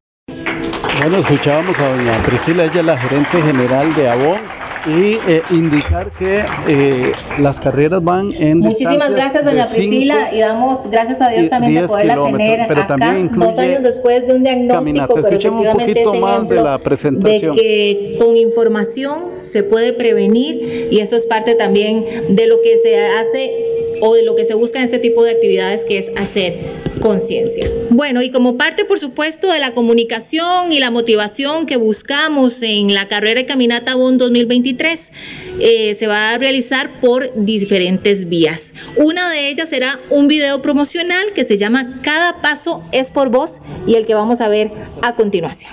[1.08, 4.40] Bueno, escuchábamos a doña Priscila, ella es la gerente general de Avon
[4.88, 10.90] y eh, indicar que eh, las carreras van en Muchísimas gracias, doña Priscila, y damos
[10.90, 14.42] gracias a Dios también de poderla tener pero acá también dos años después de un
[14.42, 17.54] diagnóstico, pero efectivamente un poquito más de la presentación.
[17.54, 22.78] De que con información se puede prevenir y eso es parte también de lo que
[22.78, 23.65] se hace
[24.00, 26.54] o de lo que se busca en este tipo de actividades, que es hacer
[27.00, 27.70] conciencia.
[27.90, 32.94] Bueno, y como parte, por supuesto, de la comunicación y la motivación que buscamos en
[32.94, 35.12] la carrera de Caminata BON 2023,
[35.60, 38.72] eh, se va a realizar por diferentes vías.
[38.96, 43.60] Una de ellas será un video promocional que se llama Cada paso es por vos
[43.86, 44.70] y el que vamos a ver
[45.02, 45.72] a continuación.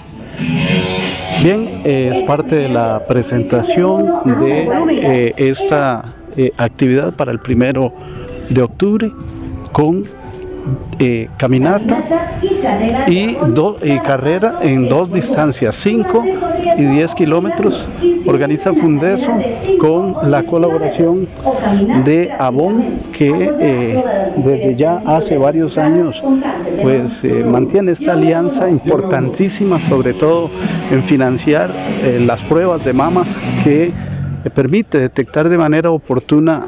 [1.43, 4.05] Bien, es parte de la presentación
[4.39, 7.93] de eh, esta eh, actividad para el primero
[8.49, 9.11] de octubre
[9.71, 10.05] con
[10.99, 12.03] eh, caminata
[13.07, 13.35] y,
[14.05, 16.23] carrera en dos distancias, 5
[16.77, 17.87] y 10 kilómetros.
[18.25, 19.31] Organiza Fundeso
[19.79, 21.27] con la colaboración
[22.05, 24.03] de Avon, que eh,
[24.37, 26.23] desde ya hace varios años
[26.81, 30.49] pues eh, mantiene esta alianza importantísima, sobre todo
[30.91, 31.69] en financiar
[32.21, 33.27] las pruebas de mamas
[33.65, 33.91] que
[34.55, 36.65] permite detectar de manera oportuna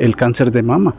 [0.00, 0.94] el cáncer de mama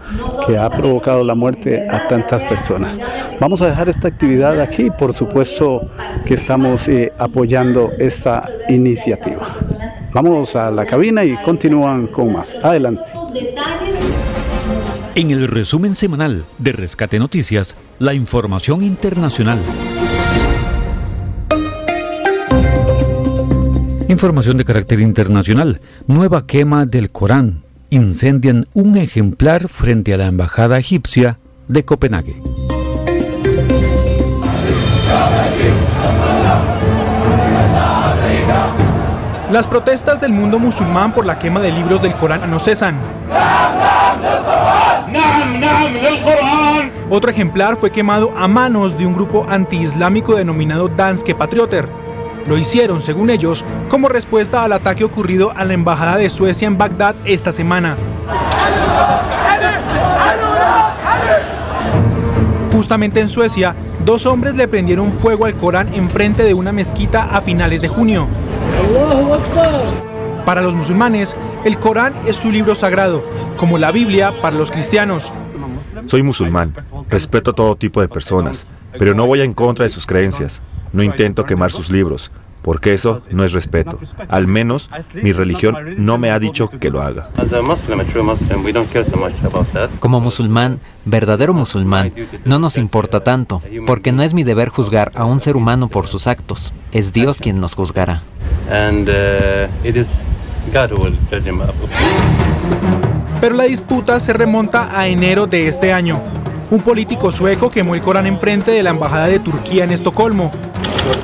[0.46, 3.00] que ha provocado la muerte a tantas personas.
[3.40, 5.82] Vamos a dejar esta actividad aquí, por supuesto
[6.26, 9.42] que estamos eh, apoyando esta iniciativa.
[10.14, 12.56] Vamos a la cabina y continúan con más.
[12.62, 13.02] Adelante.
[15.16, 19.60] En el resumen semanal de Rescate Noticias, la información internacional.
[24.08, 25.80] Información de carácter internacional.
[26.08, 32.42] Nueva quema del Corán incendian un ejemplar frente a la embajada egipcia de Copenhague.
[39.52, 42.98] Las protestas del mundo musulmán por la quema de libros del Corán no cesan.
[47.10, 51.90] Otro ejemplar fue quemado a manos de un grupo antiislámico denominado Danske Patrioter,
[52.48, 56.78] lo hicieron, según ellos, como respuesta al ataque ocurrido a la Embajada de Suecia en
[56.78, 57.96] Bagdad esta semana.
[62.72, 63.76] Justamente en Suecia,
[64.06, 68.28] dos hombres le prendieron fuego al Corán enfrente de una mezquita a finales de junio.
[70.46, 73.24] Para los musulmanes, el Corán es su libro sagrado,
[73.58, 75.32] como la Biblia para los cristianos.
[76.08, 76.74] Soy musulmán,
[77.10, 80.62] respeto a todo tipo de personas, pero no voy en contra de sus creencias.
[80.94, 83.98] No intento quemar sus libros, porque eso no es respeto.
[84.28, 87.30] Al menos mi religión no me ha dicho que lo haga.
[90.00, 92.12] Como musulmán, verdadero musulmán,
[92.46, 96.08] no nos importa tanto, porque no es mi deber juzgar a un ser humano por
[96.08, 98.22] sus actos, es Dios quien nos juzgará.
[103.40, 106.22] Pero la disputa se remonta a enero de este año.
[106.70, 110.52] Un político sueco quemó el Corán enfrente de la embajada de Turquía en Estocolmo.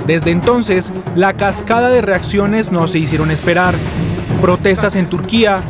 [0.05, 3.75] Desde entonces, la cascada de reacciones no se hicieron esperar.
[4.41, 5.61] Protestas en Turquía,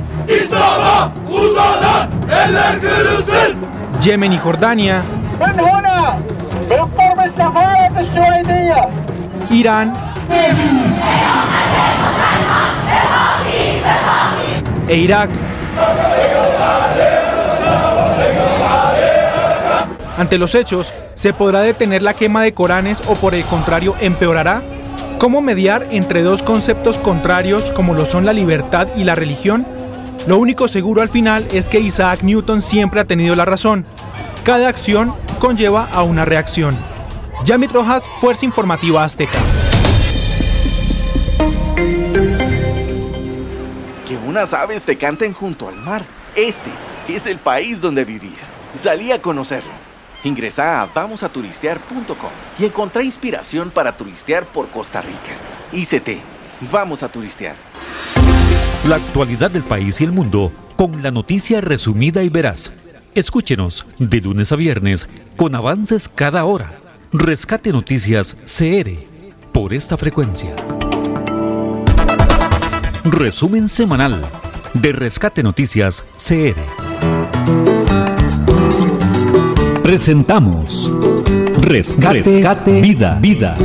[4.01, 5.03] Yemen y Jordania,
[9.49, 9.93] Irán.
[14.87, 15.29] E Irak.
[20.17, 24.63] Ante los hechos, ¿se podrá detener la quema de Coranes o por el contrario empeorará?
[25.19, 29.67] ¿Cómo mediar entre dos conceptos contrarios como lo son la libertad y la religión?
[30.25, 33.85] Lo único seguro al final es que Isaac Newton siempre ha tenido la razón.
[34.43, 36.75] Cada acción conlleva a una reacción.
[37.45, 39.37] Yamit Rojas, Fuerza Informativa Azteca.
[44.07, 46.03] Que unas aves te canten junto al mar.
[46.35, 46.71] Este
[47.07, 48.49] es el país donde vivís.
[48.75, 49.86] Salí a conocerlo.
[50.23, 55.33] Ingresa a vamosaturistear.com y encontrá inspiración para turistear por Costa Rica.
[55.73, 56.21] ICT,
[56.71, 57.55] vamos a turistear.
[58.87, 62.71] La actualidad del país y el mundo con la noticia resumida y veraz.
[63.15, 66.77] Escúchenos de lunes a viernes con avances cada hora.
[67.11, 68.91] Rescate Noticias CR
[69.51, 70.55] por esta frecuencia.
[73.03, 74.21] Resumen semanal
[74.73, 77.86] de Rescate Noticias CR.
[79.87, 80.91] Presentamos
[81.61, 83.55] Rescate, Vida, Vida.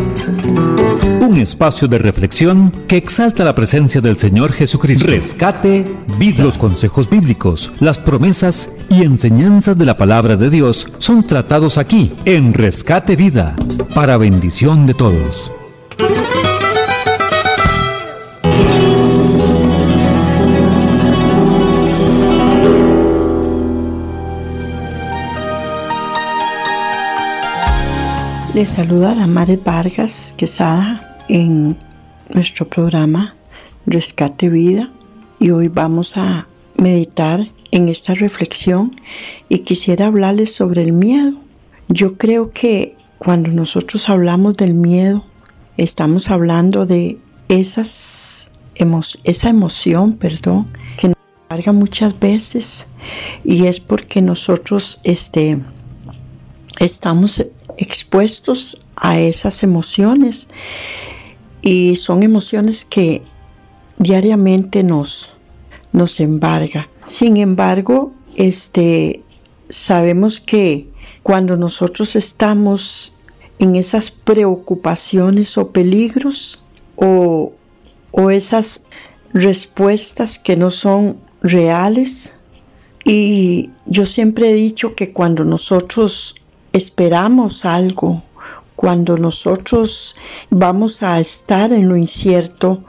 [1.20, 5.08] Un espacio de reflexión que exalta la presencia del Señor Jesucristo.
[5.08, 5.84] Rescate
[6.20, 6.44] Vida.
[6.44, 12.14] Los consejos bíblicos, las promesas y enseñanzas de la palabra de Dios son tratados aquí,
[12.24, 13.56] en Rescate Vida,
[13.92, 15.50] para bendición de todos.
[28.54, 31.74] Les saluda la Madre Vargas Quesada en
[32.34, 33.34] nuestro programa
[33.86, 34.92] Rescate Vida
[35.40, 38.94] y hoy vamos a meditar en esta reflexión
[39.48, 41.32] y quisiera hablarles sobre el miedo.
[41.88, 45.24] Yo creo que cuando nosotros hablamos del miedo,
[45.78, 48.52] estamos hablando de esas
[49.24, 51.16] esa emoción, perdón, que nos
[51.48, 52.88] carga muchas veces
[53.44, 55.58] y es porque nosotros este,
[56.80, 57.46] estamos
[57.78, 60.50] expuestos a esas emociones
[61.60, 63.22] y son emociones que
[63.98, 65.30] diariamente nos,
[65.92, 66.88] nos embarga.
[67.06, 69.22] Sin embargo, este,
[69.68, 70.88] sabemos que
[71.22, 73.16] cuando nosotros estamos
[73.58, 76.62] en esas preocupaciones o peligros
[76.96, 77.52] o,
[78.10, 78.86] o esas
[79.32, 82.36] respuestas que no son reales,
[83.04, 86.41] y yo siempre he dicho que cuando nosotros
[86.72, 88.22] esperamos algo,
[88.76, 90.16] cuando nosotros
[90.50, 92.82] vamos a estar en lo incierto,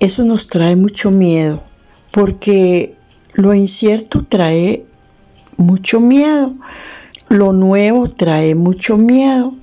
[0.00, 1.62] eso nos trae mucho miedo,
[2.10, 2.94] porque
[3.32, 4.84] lo incierto trae
[5.56, 6.52] mucho miedo,
[7.28, 9.54] lo nuevo trae mucho miedo.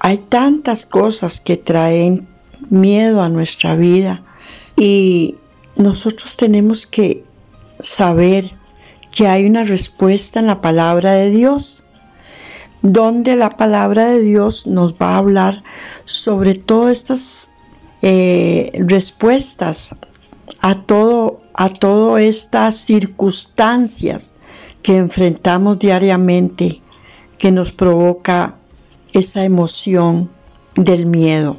[0.00, 2.26] Hay tantas cosas que traen
[2.70, 4.22] miedo a nuestra vida
[4.76, 5.36] y
[5.76, 7.24] nosotros tenemos que
[7.80, 8.52] saber
[9.12, 11.84] que hay una respuesta en la palabra de Dios
[12.82, 15.64] donde la palabra de Dios nos va a hablar
[16.04, 17.52] sobre todas estas
[18.02, 19.98] eh, respuestas
[20.60, 24.36] a todo a todas estas circunstancias
[24.82, 26.80] que enfrentamos diariamente
[27.36, 28.54] que nos provoca
[29.12, 30.30] esa emoción
[30.76, 31.58] del miedo.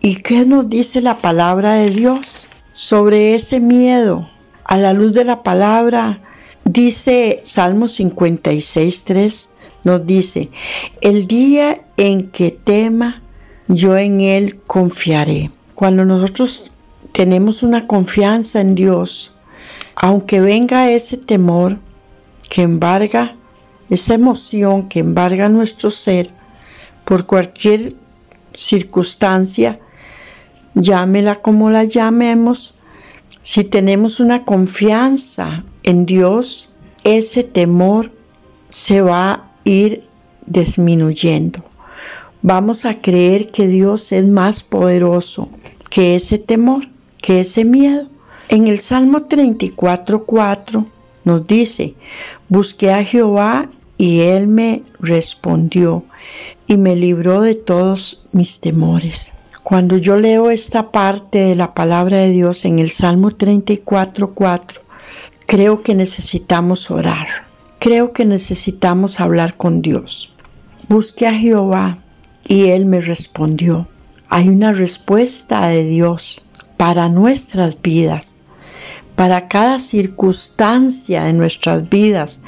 [0.00, 4.28] ¿Y qué nos dice la palabra de Dios sobre ese miedo?
[4.64, 6.20] A la luz de la palabra
[6.64, 9.50] dice Salmo 56.3
[9.84, 10.50] nos dice,
[11.00, 13.22] el día en que tema,
[13.68, 15.50] yo en él confiaré.
[15.74, 16.72] Cuando nosotros
[17.12, 19.34] tenemos una confianza en Dios,
[19.94, 21.78] aunque venga ese temor
[22.48, 23.36] que embarga
[23.90, 26.30] esa emoción que embarga nuestro ser
[27.04, 27.94] por cualquier
[28.54, 29.80] circunstancia,
[30.74, 32.76] llámela como la llamemos,
[33.42, 36.70] si tenemos una confianza en Dios,
[37.02, 38.12] ese temor
[38.68, 40.04] se va ir
[40.46, 41.62] disminuyendo.
[42.42, 45.48] Vamos a creer que Dios es más poderoso
[45.90, 48.06] que ese temor, que ese miedo.
[48.48, 50.86] En el Salmo 34.4
[51.24, 51.94] nos dice,
[52.48, 56.04] busqué a Jehová y él me respondió
[56.66, 59.32] y me libró de todos mis temores.
[59.62, 64.80] Cuando yo leo esta parte de la palabra de Dios en el Salmo 34.4,
[65.46, 67.49] creo que necesitamos orar.
[67.80, 70.34] Creo que necesitamos hablar con Dios.
[70.90, 71.96] Busqué a Jehová
[72.46, 73.88] y Él me respondió.
[74.28, 76.42] Hay una respuesta de Dios
[76.76, 78.36] para nuestras vidas.
[79.16, 82.42] Para cada circunstancia de nuestras vidas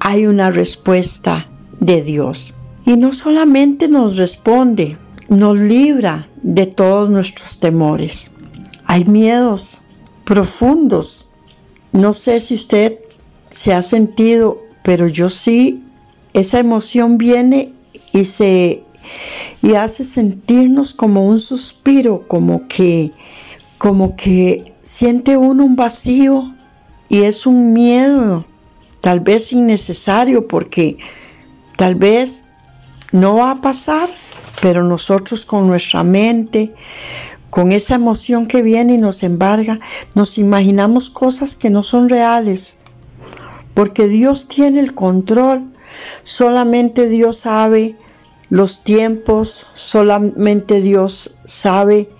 [0.00, 1.46] hay una respuesta
[1.78, 2.52] de Dios.
[2.84, 8.32] Y no solamente nos responde, nos libra de todos nuestros temores.
[8.84, 9.78] Hay miedos
[10.24, 11.28] profundos.
[11.92, 12.98] No sé si usted
[13.48, 15.82] se ha sentido, pero yo sí,
[16.32, 17.72] esa emoción viene
[18.12, 18.82] y se
[19.62, 23.12] y hace sentirnos como un suspiro, como que
[23.78, 26.54] como que siente uno un vacío
[27.08, 28.44] y es un miedo
[29.00, 30.98] tal vez innecesario porque
[31.76, 32.46] tal vez
[33.10, 34.08] no va a pasar,
[34.62, 36.72] pero nosotros con nuestra mente,
[37.50, 39.80] con esa emoción que viene y nos embarga,
[40.14, 42.78] nos imaginamos cosas que no son reales,
[43.74, 45.64] porque Dios tiene el control,
[46.22, 47.96] solamente Dios sabe
[48.50, 52.10] los tiempos, solamente Dios sabe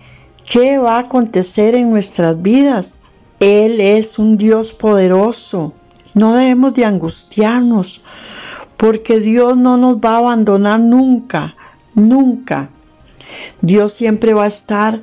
[0.47, 3.01] qué va a acontecer en nuestras vidas.
[3.41, 5.75] Él es un Dios poderoso.
[6.15, 8.03] No debemos de angustiarnos
[8.77, 11.55] porque Dios no nos va a abandonar nunca
[11.95, 12.71] nunca.
[13.61, 15.01] Dios siempre va a estar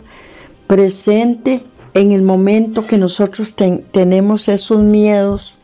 [0.67, 3.55] presente en el momento que nosotros
[3.91, 5.59] tenemos esos miedos,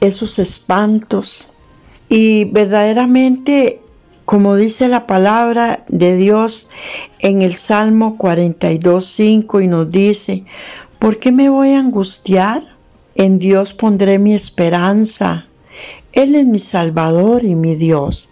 [0.00, 1.52] esos espantos.
[2.08, 3.80] Y verdaderamente,
[4.24, 6.68] como dice la palabra de Dios
[7.18, 10.44] en el Salmo 42.5 y nos dice,
[10.98, 12.62] ¿por qué me voy a angustiar?
[13.14, 15.46] En Dios pondré mi esperanza.
[16.12, 18.30] Él es mi Salvador y mi Dios.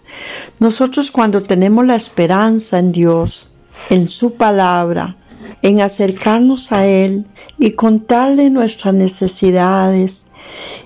[0.59, 3.49] Nosotros cuando tenemos la esperanza en Dios,
[3.89, 5.17] en su palabra,
[5.61, 7.25] en acercarnos a Él
[7.57, 10.27] y contarle nuestras necesidades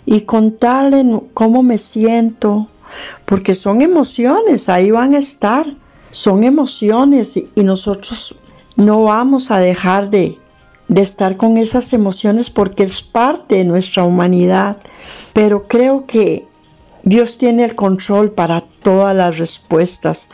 [0.05, 2.67] y contarle cómo me siento,
[3.25, 5.65] porque son emociones, ahí van a estar,
[6.11, 8.35] son emociones y, nosotros
[8.75, 10.37] no vamos a dejar de,
[10.87, 14.77] de estar con esas emociones porque es parte de nuestra humanidad,
[15.33, 16.47] pero creo que
[17.03, 20.29] Dios tiene el control para todas las respuestas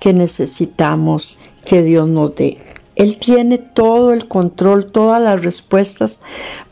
[0.00, 2.58] que necesitamos que Dios nos dé.
[2.96, 6.20] Él tiene todo el control, todas las respuestas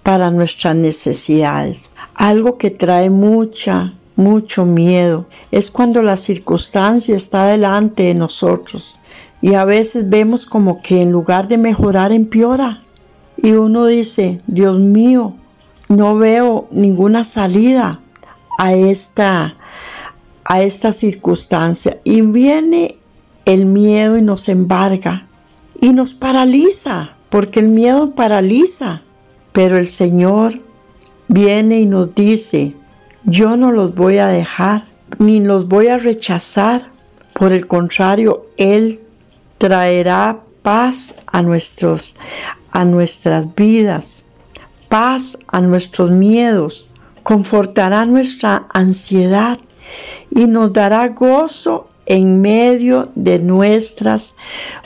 [0.02, 1.90] para nuestras necesidades.
[2.18, 8.98] Algo que trae mucha, mucho miedo es cuando la circunstancia está delante de nosotros
[9.40, 12.82] y a veces vemos como que en lugar de mejorar empeora.
[13.36, 15.36] Y uno dice, Dios mío,
[15.88, 18.00] no veo ninguna salida
[18.58, 19.56] a esta,
[20.44, 22.98] a esta circunstancia y viene
[23.44, 25.28] el miedo y nos embarga
[25.80, 29.02] y nos paraliza, porque el miedo paraliza,
[29.52, 30.66] pero el Señor
[31.28, 32.74] viene y nos dice,
[33.24, 34.84] yo no los voy a dejar,
[35.18, 36.82] ni los voy a rechazar,
[37.34, 39.00] por el contrario, Él
[39.58, 42.16] traerá paz a nuestros
[42.70, 44.28] a nuestras vidas,
[44.88, 46.88] paz a nuestros miedos,
[47.22, 49.58] confortará nuestra ansiedad
[50.30, 54.36] y nos dará gozo en medio de nuestras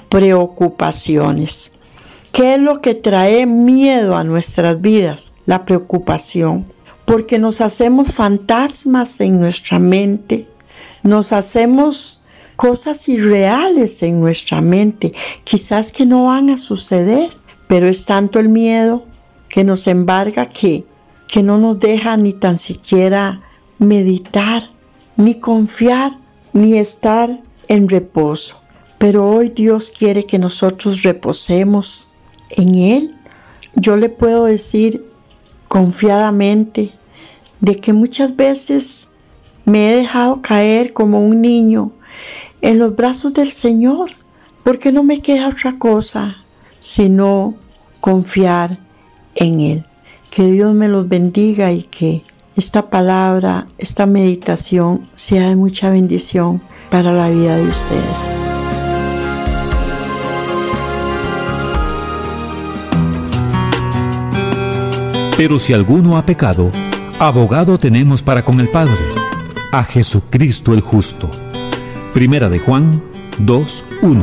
[0.08, 1.72] preocupaciones.
[2.32, 5.31] ¿Qué es lo que trae miedo a nuestras vidas?
[5.46, 6.66] La preocupación,
[7.04, 10.46] porque nos hacemos fantasmas en nuestra mente,
[11.02, 12.22] nos hacemos
[12.56, 15.12] cosas irreales en nuestra mente,
[15.44, 17.30] quizás que no van a suceder,
[17.66, 19.04] pero es tanto el miedo
[19.48, 20.86] que nos embarga que
[21.32, 23.40] que no nos deja ni tan siquiera
[23.78, 24.68] meditar,
[25.16, 26.18] ni confiar,
[26.52, 28.60] ni estar en reposo.
[28.98, 32.12] Pero hoy Dios quiere que nosotros reposemos
[32.50, 33.16] en Él.
[33.74, 35.10] Yo le puedo decir
[35.72, 36.92] confiadamente
[37.62, 39.12] de que muchas veces
[39.64, 41.92] me he dejado caer como un niño
[42.60, 44.10] en los brazos del Señor,
[44.64, 46.36] porque no me queda otra cosa
[46.78, 47.54] sino
[48.00, 48.80] confiar
[49.34, 49.86] en Él.
[50.30, 52.22] Que Dios me los bendiga y que
[52.54, 56.60] esta palabra, esta meditación sea de mucha bendición
[56.90, 58.36] para la vida de ustedes.
[65.42, 66.70] Pero si alguno ha pecado,
[67.18, 68.94] abogado tenemos para con el Padre,
[69.72, 71.28] a Jesucristo el justo.
[72.14, 73.02] Primera de Juan
[73.40, 74.22] 2.1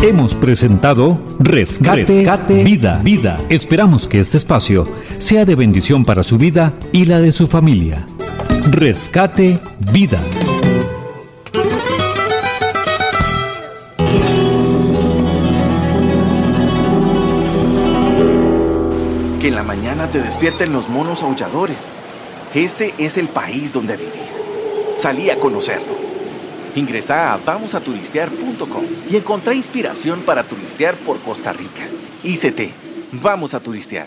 [0.00, 3.40] Hemos presentado Rescate, Vida, Vida.
[3.48, 8.06] Esperamos que este espacio sea de bendición para su vida y la de su familia.
[8.70, 9.58] Rescate
[9.92, 10.20] Vida.
[19.40, 21.86] Que en la mañana te despierten los monos aulladores.
[22.54, 24.40] Este es el país donde vivís.
[24.96, 25.94] Salí a conocerlo.
[26.74, 31.86] Ingresa a vamosaturistear.com y encontrá inspiración para turistear por Costa Rica.
[32.24, 32.72] ICT,
[33.22, 34.06] vamos a turistear.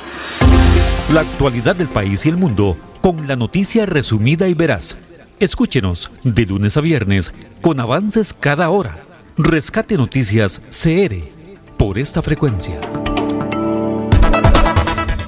[1.14, 4.98] La actualidad del país y el mundo con la noticia resumida y veraz.
[5.40, 8.98] Escúchenos de lunes a viernes con avances cada hora.
[9.38, 11.16] Rescate Noticias CR
[11.78, 12.80] por esta frecuencia.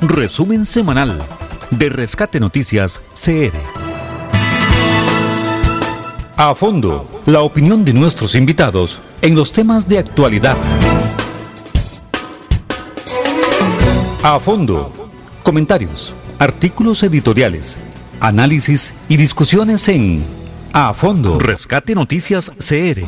[0.08, 1.18] Resumen semanal
[1.72, 3.56] de Rescate Noticias CR.
[6.36, 10.58] A fondo, la opinión de nuestros invitados en los temas de actualidad.
[14.24, 14.92] A fondo,
[15.42, 17.80] comentarios, artículos editoriales,
[18.20, 20.22] análisis y discusiones en
[20.74, 23.06] A fondo, Rescate Noticias CR.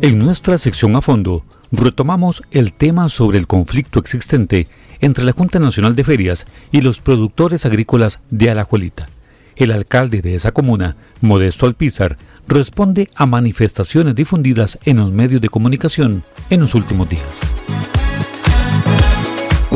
[0.00, 4.68] En nuestra sección A fondo, retomamos el tema sobre el conflicto existente
[5.00, 9.08] entre la Junta Nacional de Ferias y los productores agrícolas de Alajuelita.
[9.56, 12.16] El alcalde de esa comuna, Modesto Alpizar,
[12.46, 17.54] responde a manifestaciones difundidas en los medios de comunicación en los últimos días.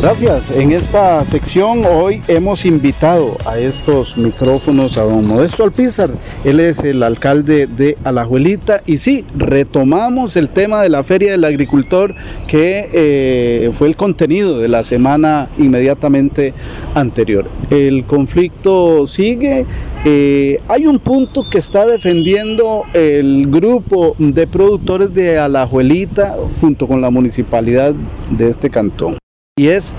[0.03, 0.51] Gracias.
[0.51, 6.11] En esta sección hoy hemos invitado a estos micrófonos a don Modesto Alpizar.
[6.45, 11.45] Él es el alcalde de Alajuelita y sí, retomamos el tema de la Feria del
[11.45, 12.13] Agricultor
[12.49, 16.53] que eh, fue el contenido de la semana inmediatamente
[16.97, 17.47] anterior.
[17.71, 19.67] El conflicto sigue.
[20.05, 27.01] Eh, hay un punto que está defendiendo el grupo de productores de Alajuelita junto con
[27.01, 27.95] la municipalidad
[28.31, 29.23] de este cantón
[29.63, 29.95] y es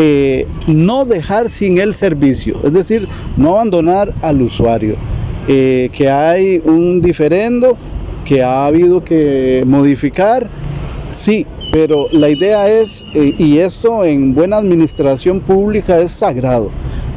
[0.00, 3.06] eh, no dejar sin el servicio, es decir,
[3.36, 4.96] no abandonar al usuario,
[5.46, 7.76] eh, que hay un diferendo
[8.24, 10.50] que ha habido que modificar,
[11.10, 16.70] sí, pero la idea es, eh, y esto en buena administración pública es sagrado,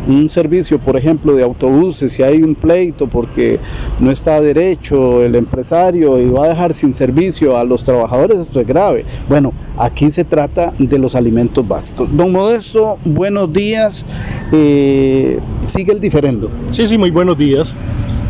[0.08, 3.60] un servicio, por ejemplo, de autobuses, si hay un pleito porque
[4.00, 8.60] no está derecho el empresario y va a dejar sin servicio a los trabajadores, esto
[8.60, 9.06] es grave.
[9.28, 12.10] Bueno, aquí se trata de los alimentos básicos.
[12.16, 14.06] Don Modesto, buenos días.
[14.52, 16.50] Eh, sigue el diferendo.
[16.72, 17.76] Sí, sí, muy buenos días.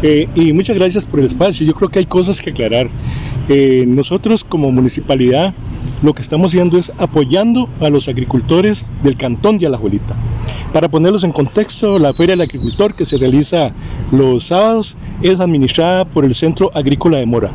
[0.04, 1.66] Eh, y muchas gracias por el espacio.
[1.66, 2.90] Yo creo que hay cosas que aclarar.
[3.50, 5.54] Eh, nosotros como municipalidad
[6.02, 10.16] lo que estamos haciendo es apoyando a los agricultores del cantón de Alajuelita.
[10.74, 13.72] Para ponerlos en contexto, la Feria del Agricultor que se realiza
[14.12, 17.52] los sábados es administrada por el Centro Agrícola de Mora.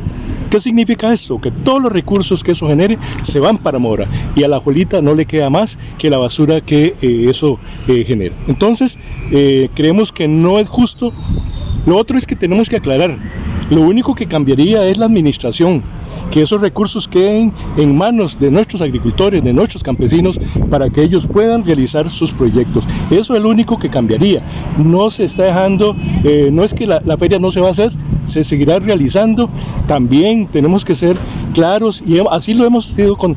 [0.49, 1.41] ¿Qué significa esto?
[1.41, 5.01] Que todos los recursos que eso genere se van para Mora y a la Juelita
[5.01, 8.35] no le queda más que la basura que eh, eso eh, genera.
[8.47, 8.99] Entonces,
[9.31, 11.11] eh, creemos que no es justo.
[11.85, 13.17] Lo otro es que tenemos que aclarar,
[13.69, 15.81] lo único que cambiaría es la administración
[16.31, 20.39] que esos recursos queden en manos de nuestros agricultores, de nuestros campesinos,
[20.69, 22.85] para que ellos puedan realizar sus proyectos.
[23.11, 24.41] Eso es lo único que cambiaría.
[24.83, 27.91] No se está dejando, eh, no es que la, feria no se va a hacer,
[28.25, 29.47] se seguirá realizando.
[29.87, 31.15] También tenemos que ser
[31.53, 33.35] claros y así lo hemos sido con,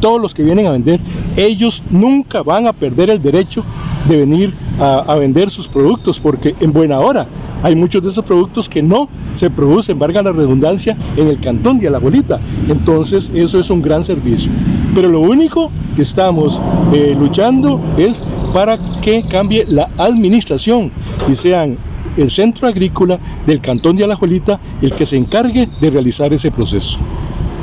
[0.00, 0.98] todos los que vienen a vender.
[1.36, 3.64] Ellos nunca van a perder el derecho
[4.08, 7.26] de venir a, a vender sus productos porque en buena hora
[7.62, 11.78] hay muchos de esos productos que no se producen, valga la redundancia, en el cantón
[11.78, 12.38] de Alajuelita.
[12.68, 14.50] Entonces, eso es un gran servicio.
[14.94, 16.60] Pero lo único que estamos
[16.92, 20.90] eh, luchando es para que cambie la administración
[21.28, 21.76] y sean
[22.16, 26.98] el centro agrícola del cantón de Alajuelita el que se encargue de realizar ese proceso.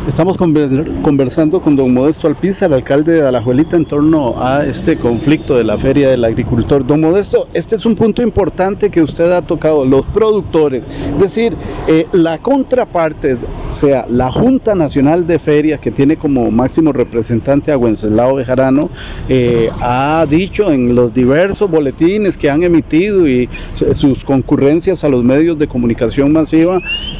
[0.08, 5.56] Estamos conversando con don Modesto Alpiza, el alcalde de Alajuelita, en torno a este conflicto
[5.56, 6.86] de la Feria del Agricultor.
[6.86, 10.86] Don Modesto, este es un punto importante que usted ha tocado, los productores.
[11.14, 11.56] Es decir,
[11.88, 13.38] eh, la contraparte,
[13.70, 18.90] o sea, la Junta Nacional de Ferias, que tiene como máximo representante a Wenceslao Bejarano,
[19.30, 23.48] eh, ha dicho en los diversos boletines que han emitido y
[23.96, 26.78] sus concurrencias a los medios de comunicación masiva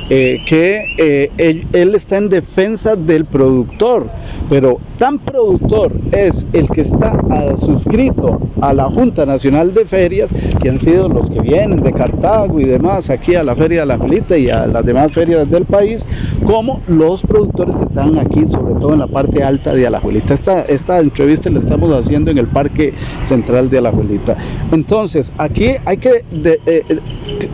[0.10, 4.08] eh, que él está en defensa defensa del productor,
[4.50, 10.32] pero tan productor es el que está ah, suscrito a la Junta Nacional de Ferias,
[10.62, 13.86] que han sido los que vienen de Cartago y demás aquí a la Feria de
[13.86, 16.08] la Jolita y a las demás ferias del país,
[16.46, 20.34] como los productores que están aquí, sobre todo en la parte alta de Alajuelita.
[20.34, 22.94] Esta, esta entrevista la estamos haciendo en el Parque
[23.24, 24.36] Central de Alajuelita.
[24.72, 27.00] Entonces, aquí hay que eh, eh,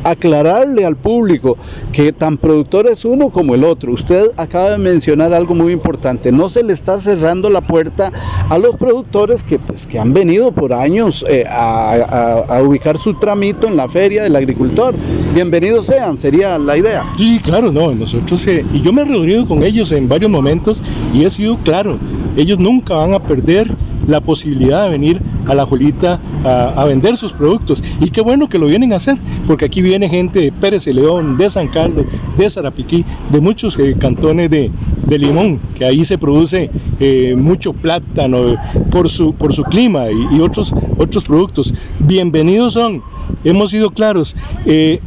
[0.04, 1.58] aclararle al público
[1.92, 3.92] que tan productor es uno como el otro.
[3.92, 8.12] Usted acaba de mencionar algo muy importante, no se le está cerrando la puerta
[8.48, 13.68] a los productores que, pues, que han venido por años eh, a, ubicar su tramito
[13.68, 14.94] en la feria del agricultor.
[15.34, 17.06] Bienvenidos sean, sería la idea.
[17.18, 20.84] Sí, claro, no, nosotros, eh, y yo me he reunido con ellos en varios momentos
[21.14, 21.98] y he sido claro,
[22.38, 23.68] ellos nunca van a perder
[24.10, 27.84] la posibilidad de venir a la Jolita a, vender sus productos.
[28.00, 30.94] Y qué bueno que lo vienen a hacer, porque aquí viene gente de Pérez y
[30.94, 32.06] León, de San Carlos,
[32.38, 34.72] de Zarapiquí, de muchos eh, cantones de,
[35.10, 38.56] Limón, que ahí se produce eh, mucho plátano
[38.92, 41.74] por su, por su clima y, otros, otros productos.
[42.00, 43.02] Bienvenidos son,
[43.44, 44.36] hemos sido claros.
[44.66, 45.00] Eh,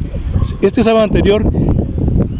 [0.61, 1.49] este sábado anterior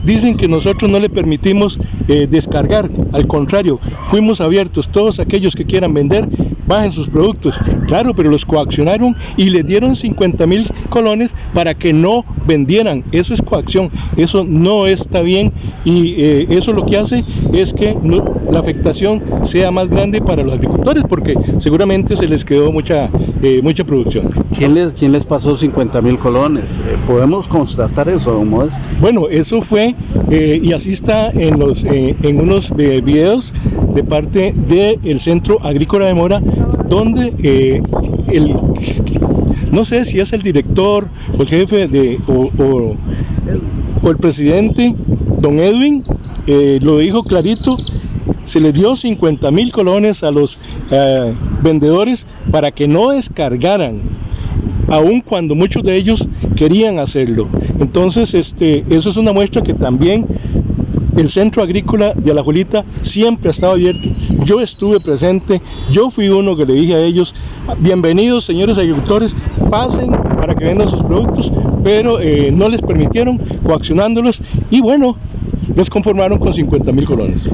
[0.04, 5.94] Dicen que nosotros no le permitimos descargar, al contrario, fuimos abiertos, todos aquellos que quieran
[5.94, 6.28] vender,
[6.68, 7.60] bajen sus productos.
[7.88, 13.04] Claro, pero los coaccionaron y les dieron 50 mil colones para que no vendieran.
[13.12, 15.52] Eso es coacción, eso no está bien
[15.86, 17.96] y eh, eso lo que hace es que
[18.52, 23.10] la afectación sea más grande para los agricultores porque seguramente se les quedó mucha,
[23.42, 24.30] eh, mucha producción.
[24.56, 26.80] ¿Quién les, ¿Quién les pasó 50 mil colones?
[27.08, 28.50] ¿Podemos constatar eso, don
[29.02, 29.96] Bueno, eso fue
[30.30, 33.54] eh, y así está en, los, eh, en unos videos
[33.94, 36.42] de parte del Centro Agrícola de Mora,
[36.90, 37.82] donde eh,
[38.32, 38.56] el,
[39.72, 41.08] no sé si es el director
[41.38, 42.96] o el jefe de, o,
[44.10, 44.94] el presidente,
[45.40, 46.04] don Edwin,
[46.82, 47.78] lo dijo clarito,
[48.44, 50.60] se le dio 50 mil colones a los
[51.62, 54.02] vendedores para que no descargaran
[54.88, 57.48] aun cuando muchos de ellos querían hacerlo.
[57.80, 60.26] Entonces, este, eso es una muestra que también
[61.16, 64.08] el centro agrícola de Alajuelita siempre ha estado abierto.
[64.46, 65.62] Yo estuve presente,
[65.92, 67.36] yo fui uno que le dije a ellos,
[67.80, 69.36] bienvenidos señores agricultores,
[69.70, 71.52] pasen para que vendan sus productos,
[71.84, 74.42] pero eh, no les permitieron coaccionándolos
[74.72, 75.16] y bueno,
[75.76, 77.50] los conformaron con 50 mil colones.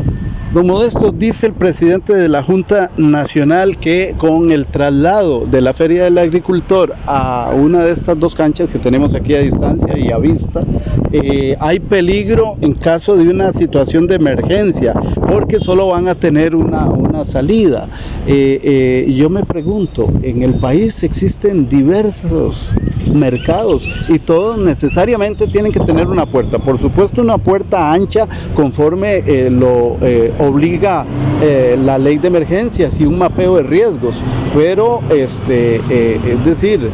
[0.52, 5.74] Don Modesto, dice el presidente de la Junta Nacional que con el traslado de la
[5.74, 10.12] Feria del Agricultor a una de estas dos canchas que tenemos aquí a distancia y
[10.12, 10.64] a vista,
[11.12, 14.94] eh, hay peligro en caso de una situación de emergencia,
[15.28, 17.88] porque solo van a tener una, una salida.
[18.26, 18.60] Eh,
[19.08, 22.76] eh, yo me pregunto, en el país existen diversos
[23.14, 26.58] mercados y todos necesariamente tienen que tener una puerta.
[26.60, 29.98] Por supuesto, una puerta ancha conforme lo
[30.40, 31.06] obliga
[31.42, 34.18] eh, la ley de emergencias y un mapeo de riesgos.
[34.56, 36.90] Pero, este, es decir,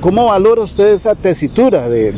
[0.00, 2.12] ¿cómo valora usted esa tesitura de,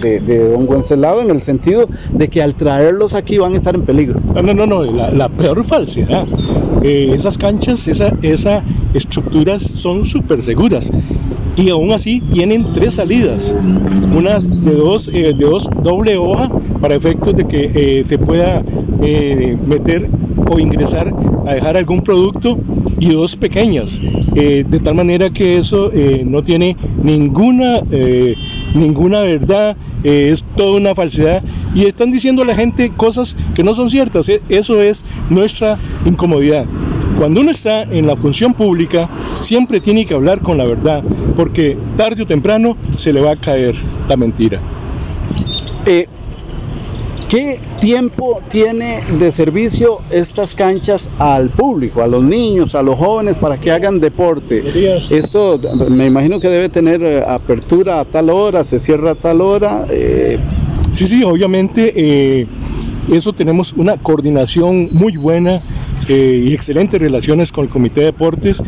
[0.51, 4.19] don Wenceslao en el sentido de que al traerlos aquí van a estar en peligro?
[4.35, 6.27] No, no, no, la, peor falsedad.
[6.83, 8.63] esas canchas, esas esa
[8.95, 10.91] estructuras son súper seguras
[11.59, 13.55] y aún así tienen tres salidas,
[14.17, 16.49] una de dos, eh, de dos doble hoja
[16.81, 18.63] para efectos de que eh, se pueda
[19.03, 20.09] eh, meter
[20.51, 21.13] o ingresar
[21.47, 22.59] a dejar algún producto
[22.99, 24.01] y dos pequeñas,
[24.35, 25.91] de tal manera que eso
[26.25, 27.81] no tiene ninguna,
[28.75, 31.43] ninguna verdad, es toda una falsedad
[31.75, 36.65] y están diciendo a la gente cosas que no son ciertas, eso es nuestra incomodidad.
[37.19, 39.09] Cuando uno está en la función pública,
[39.41, 41.03] siempre tiene que hablar con la verdad,
[41.37, 43.75] porque tarde o temprano se le va a caer
[44.09, 44.61] la mentira.
[45.85, 46.07] Eh,
[47.29, 53.37] ¿Qué tiempo tiene de servicio estas canchas al público, a los niños, a los jóvenes
[53.37, 54.65] para que hagan deporte?
[55.11, 55.61] Esto
[55.91, 59.85] me imagino que debe tener eh, apertura a tal hora, se cierra a tal hora.
[59.91, 60.39] Eh.
[60.95, 62.47] Sí, sí, obviamente
[63.13, 65.61] eso tenemos una coordinación muy buena
[66.09, 68.63] eh, y excelentes relaciones con el Comité de Deportes.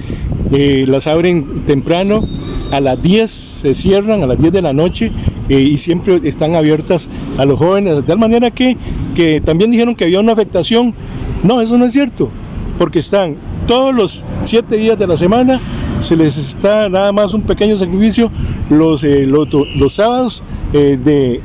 [0.53, 2.27] Eh, las abren temprano,
[2.71, 5.13] a las 10 se cierran, a las 10 de la noche,
[5.49, 7.09] eh, y siempre están abiertas
[7.39, 8.77] a los jóvenes, de tal manera que,
[9.15, 10.95] que también dijeron que había una afectación.
[11.43, 12.29] No, eso no es cierto,
[12.79, 15.59] porque están todos los 7 días de la semana,
[16.01, 18.31] se les está nada más un pequeño sacrificio
[18.71, 21.41] los, los, los sábados de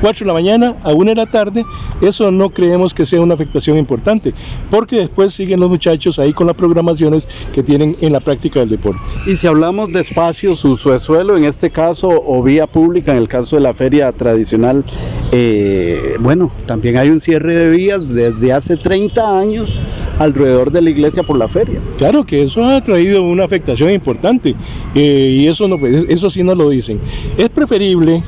[0.00, 1.64] 4 de la mañana a 1 de la tarde,
[2.00, 4.32] eso no creemos que sea una afectación importante,
[4.70, 8.70] porque después siguen los muchachos ahí con las programaciones que tienen en la práctica del
[8.70, 9.00] deporte.
[9.26, 13.18] Y si hablamos de espacios, uso de suelo, en este caso, o vía pública, en
[13.18, 14.84] el caso de la feria tradicional,
[15.32, 19.78] Eh, bueno, también hay un cierre de vías desde hace 30 años
[20.18, 21.78] alrededor de la iglesia por la feria.
[21.98, 24.56] Claro que eso ha traído una afectación importante
[24.94, 26.98] eh, y eso, no, pues, eso sí no lo dicen.
[27.38, 28.22] Es preferible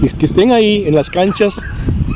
[0.00, 1.60] que estén ahí en las canchas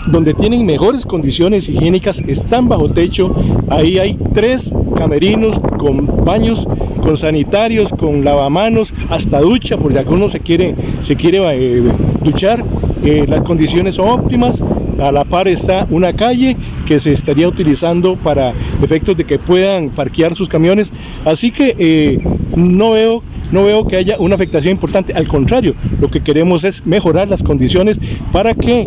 [0.06, 3.34] donde tienen mejores condiciones higiénicas, están bajo techo,
[3.68, 6.66] ahí hay tres camerinos con baños,
[7.02, 11.82] con sanitarios, con lavamanos, hasta ducha, por si alguno se quiere, se quiere eh,
[12.22, 12.64] duchar,
[13.04, 14.62] eh, las condiciones son óptimas,
[15.00, 16.56] a la par está una calle
[16.86, 20.92] que se estaría utilizando para efectos de que puedan parquear sus camiones,
[21.24, 22.18] así que eh,
[22.56, 23.22] no veo
[23.52, 27.42] no veo que haya una afectación importante, al contrario, lo que queremos es mejorar las
[27.42, 27.98] condiciones
[28.32, 28.86] para que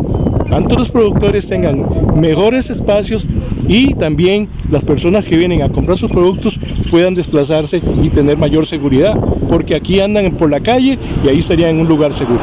[0.50, 3.26] tanto los productores tengan mejores espacios
[3.68, 6.58] y también las personas que vienen a comprar sus productos
[6.90, 9.14] puedan desplazarse y tener mayor seguridad,
[9.48, 12.40] porque aquí andan por la calle y ahí estarían en un lugar seguro.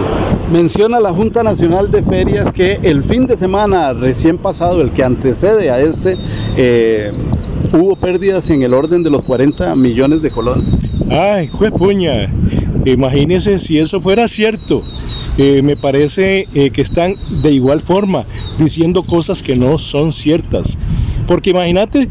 [0.52, 5.04] Menciona la Junta Nacional de Ferias que el fin de semana recién pasado, el que
[5.04, 6.16] antecede a este,
[6.58, 7.12] eh,
[7.74, 10.66] hubo pérdidas en el orden de los 40 millones de colones.
[11.10, 12.32] Ay, puña,
[12.86, 14.84] imagínense si eso fuera cierto.
[15.38, 18.26] Eh, me parece eh, que están de igual forma
[18.58, 20.78] diciendo cosas que no son ciertas.
[21.28, 22.08] Porque imagínate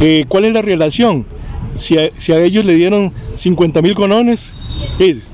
[0.00, 1.26] eh, cuál es la relación.
[1.74, 4.54] Si a, si a, ellos le dieron 50 mil colones,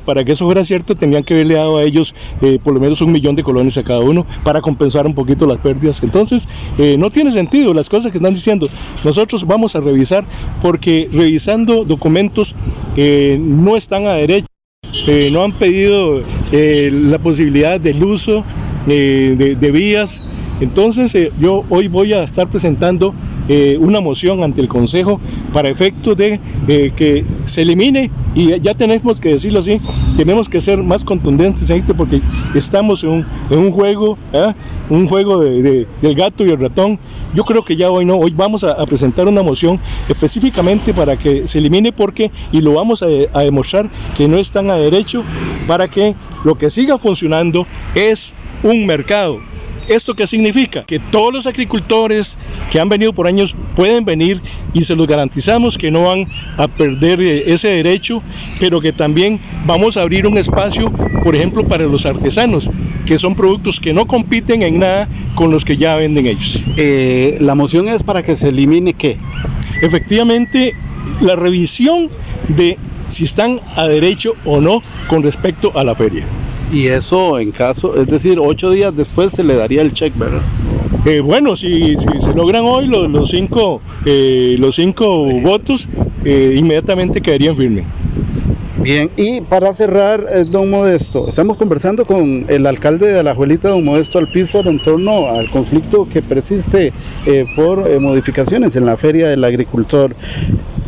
[0.04, 2.14] para que eso fuera cierto, tenían que haberle dado a ellos
[2.62, 5.58] por lo menos un millón de colones a cada uno para compensar un poquito las
[5.58, 6.02] pérdidas.
[6.02, 6.48] Entonces,
[6.98, 8.66] no tiene sentido las cosas que están diciendo.
[9.04, 10.24] Nosotros vamos a revisar
[10.62, 12.54] porque revisando documentos
[12.96, 14.48] no están a derecho.
[15.06, 16.20] Eh, no han pedido
[16.52, 18.44] eh, la posibilidad del uso
[18.86, 20.22] eh, de, vías.
[20.60, 23.14] Entonces yo hoy voy a estar presentando
[23.80, 25.20] una moción ante el Consejo
[25.52, 29.80] para efecto de que se elimine, y ya tenemos que decirlo así,
[30.16, 32.20] tenemos que ser más contundentes en esto porque
[32.54, 34.18] estamos en un, juego,
[34.90, 36.98] un juego del gato y el ratón,
[37.34, 41.48] yo creo que ya hoy no, hoy vamos a, presentar una moción específicamente para que
[41.48, 45.22] se elimine porque, y lo vamos a, a demostrar que no están a derecho,
[45.66, 48.32] para que lo que siga funcionando es
[48.62, 49.40] un mercado,
[49.88, 50.84] ¿Esto qué significa?
[50.84, 52.36] Que todos los agricultores
[52.70, 54.40] que han venido por años pueden venir
[54.74, 56.26] y se los garantizamos que no van
[56.58, 58.22] a perder eh, ese derecho,
[58.60, 60.92] pero que también vamos a abrir un espacio,
[61.24, 62.68] por ejemplo, para los artesanos,
[63.06, 66.62] que son productos que no compiten en nada con los que ya venden ellos.
[66.76, 69.16] Eh, la moción es para que se elimine qué?
[69.80, 70.74] Efectivamente,
[71.22, 72.10] la revisión
[72.48, 72.76] de
[73.08, 76.24] si están a derecho o no con respecto a la feria.
[76.72, 80.42] Y eso en caso, es decir, ocho días después se le daría el check, ¿verdad?
[81.06, 85.88] Eh, bueno, si, se logran hoy los, los cinco, eh, los cinco votos,
[86.24, 87.86] eh, inmediatamente quedarían firmes.
[88.82, 94.18] Bien, y para cerrar, don Modesto, estamos conversando con el alcalde de Alajuelita, don Modesto
[94.18, 96.92] Alpizo, en torno al conflicto que persiste
[97.56, 100.14] por modificaciones en la Feria del Agricultor.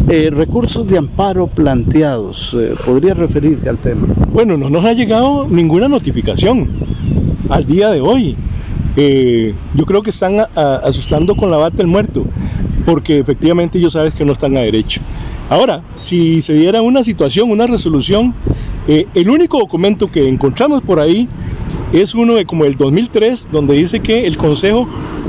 [0.08, 4.08] Eh, recursos de amparo planteados, eh, ¿podría referirse al tema?
[4.32, 6.68] Bueno, no nos ha llegado ninguna notificación
[7.48, 8.34] al día de hoy.
[8.96, 12.24] Eh, yo creo que están asustando con la bata el muerto,
[12.86, 15.00] porque efectivamente ellos saben que no están a derecho.
[15.50, 18.32] Ahora, si se diera una situación, una resolución,
[18.86, 21.28] el único documento que encontramos por ahí
[21.92, 24.86] es uno de como el 2003, donde dice que el Consejo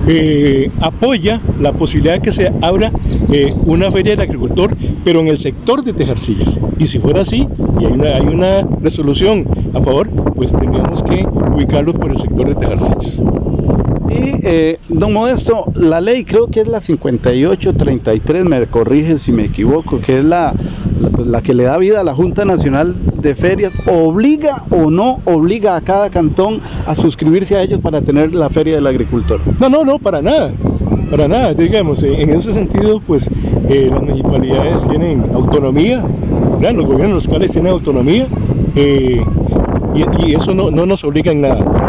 [0.07, 2.91] eh, apoya la posibilidad de que se abra
[3.31, 6.59] eh, una feria del agricultor, pero en el sector de Tejarcillas.
[6.77, 7.47] Y si fuera así,
[7.79, 12.47] y hay una, hay una resolución a favor, pues tendríamos que ubicarlo por el sector
[12.47, 13.19] de Tejarcillas.
[14.11, 19.45] Y, eh, don Modesto, la ley creo que es la 5833, me corrige si me
[19.45, 20.53] equivoco, que es la,
[21.15, 25.19] pues, la, que le da vida a la Junta Nacional de Ferias, ¿obliga o no
[25.25, 29.39] obliga a cada cantón a suscribirse a ellos para tener la Feria del Agricultor?
[29.59, 30.51] No, no, no, para nada,
[31.09, 33.29] para nada, digamos, en ese sentido, pues
[33.69, 36.03] eh, las municipalidades tienen autonomía,
[36.59, 38.27] los gobiernos locales tienen autonomía.
[38.75, 39.21] Eh,
[39.93, 41.80] y, eso no, nos obliga en nada.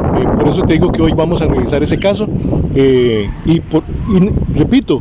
[0.52, 2.28] Por eso te digo que hoy vamos a revisar ese caso
[2.74, 3.62] eh, y,
[4.54, 5.00] repito,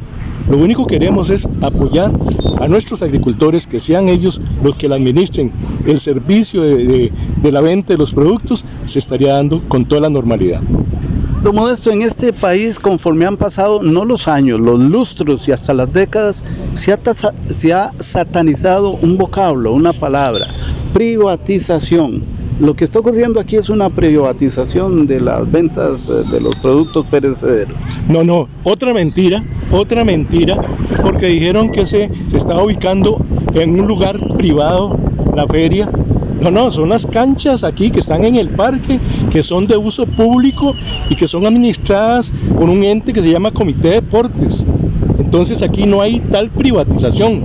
[0.49, 2.09] lo único que queremos es apoyar
[2.61, 5.51] a nuestros agricultores, que sean ellos los que administren.
[5.85, 7.11] El servicio de,
[7.43, 10.61] la venta de los productos se estaría dando con toda la normalidad.
[11.43, 15.73] Lo modesto, en este país, conforme han pasado no los años, los lustros y hasta
[15.73, 16.45] las décadas,
[16.75, 16.99] se ha,
[17.49, 20.47] se ha satanizado un vocablo, una palabra,
[20.93, 26.55] privatización lo que está ocurriendo aquí es una privatización de las ventas eh, de los
[26.57, 27.75] productos perecederos.
[28.07, 30.61] No, no, otra mentira, otra mentira,
[31.01, 33.17] porque dijeron que se, se estaba ubicando
[33.55, 34.95] en un lugar privado
[35.35, 35.89] la feria.
[36.39, 38.99] No, no, son las canchas aquí que están en el parque
[39.31, 40.73] que son de uso público
[41.09, 44.65] y que son administradas por un ente que se llama Comité de Deportes.
[45.19, 47.41] Entonces aquí no hay tal privatización.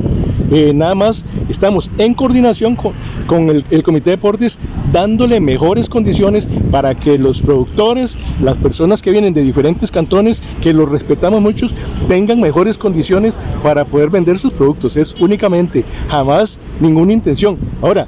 [0.53, 4.59] Eh, nada más estamos en coordinación con, el, el, Comité de Deportes
[4.93, 10.73] dándole mejores condiciones para que los productores, las personas que vienen de diferentes cantones, que
[10.73, 11.75] los respetamos muchos,
[12.09, 14.97] tengan mejores condiciones para poder vender sus productos.
[14.97, 17.57] Es únicamente, jamás ninguna intención.
[17.83, 18.07] Ahora,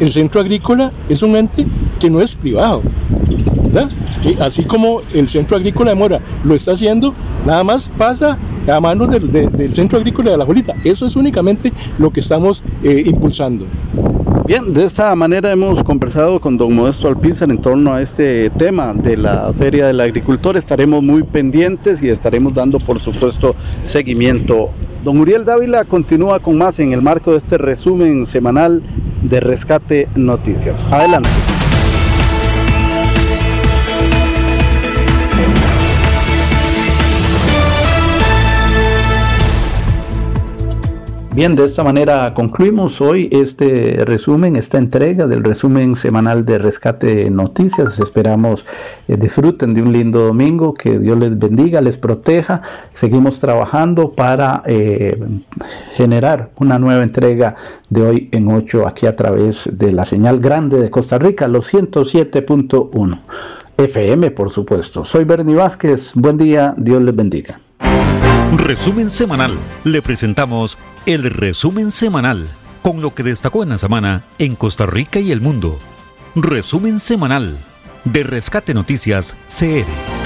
[0.00, 1.66] el centro agrícola es un ente
[2.00, 2.82] que no es privado.
[4.40, 7.14] así como el centro agrícola de Mora lo está haciendo,
[7.46, 8.38] nada más pasa
[8.68, 10.74] a manos del, centro agrícola de la Jolita.
[10.84, 13.66] Eso es únicamente lo que estamos eh, impulsando.
[14.46, 18.92] Bien, de esta manera hemos conversado con don Modesto Alpizar en torno a este tema
[18.94, 20.56] de la Feria del Agricultor.
[20.56, 23.54] Estaremos muy pendientes y estaremos dando, por supuesto,
[23.84, 24.70] seguimiento.
[25.04, 28.82] Don Uriel Dávila continúa con más en el marco de este resumen semanal
[29.22, 30.84] de Rescate Noticias.
[30.90, 31.30] Adelante.
[41.32, 47.30] Bien, de esta manera concluimos hoy este resumen, esta entrega del resumen semanal de Rescate
[47.30, 48.00] Noticias.
[48.00, 48.66] Esperamos
[49.06, 52.62] eh, disfruten de un lindo domingo, que Dios les bendiga, les proteja.
[52.94, 55.20] Seguimos trabajando para eh,
[55.94, 57.54] generar una nueva entrega
[57.88, 61.72] de hoy en 8 aquí a través de la señal grande de Costa Rica, los
[61.72, 63.18] 107.1
[63.76, 65.04] FM, por supuesto.
[65.04, 67.60] Soy Bernie Vázquez, buen día, Dios les bendiga.
[68.56, 69.56] Resumen semanal.
[69.84, 70.76] Le presentamos
[71.06, 72.48] el resumen semanal
[72.82, 75.78] con lo que destacó en la semana en Costa Rica y el mundo.
[76.34, 77.58] Resumen semanal
[78.04, 80.19] de Rescate Noticias CR.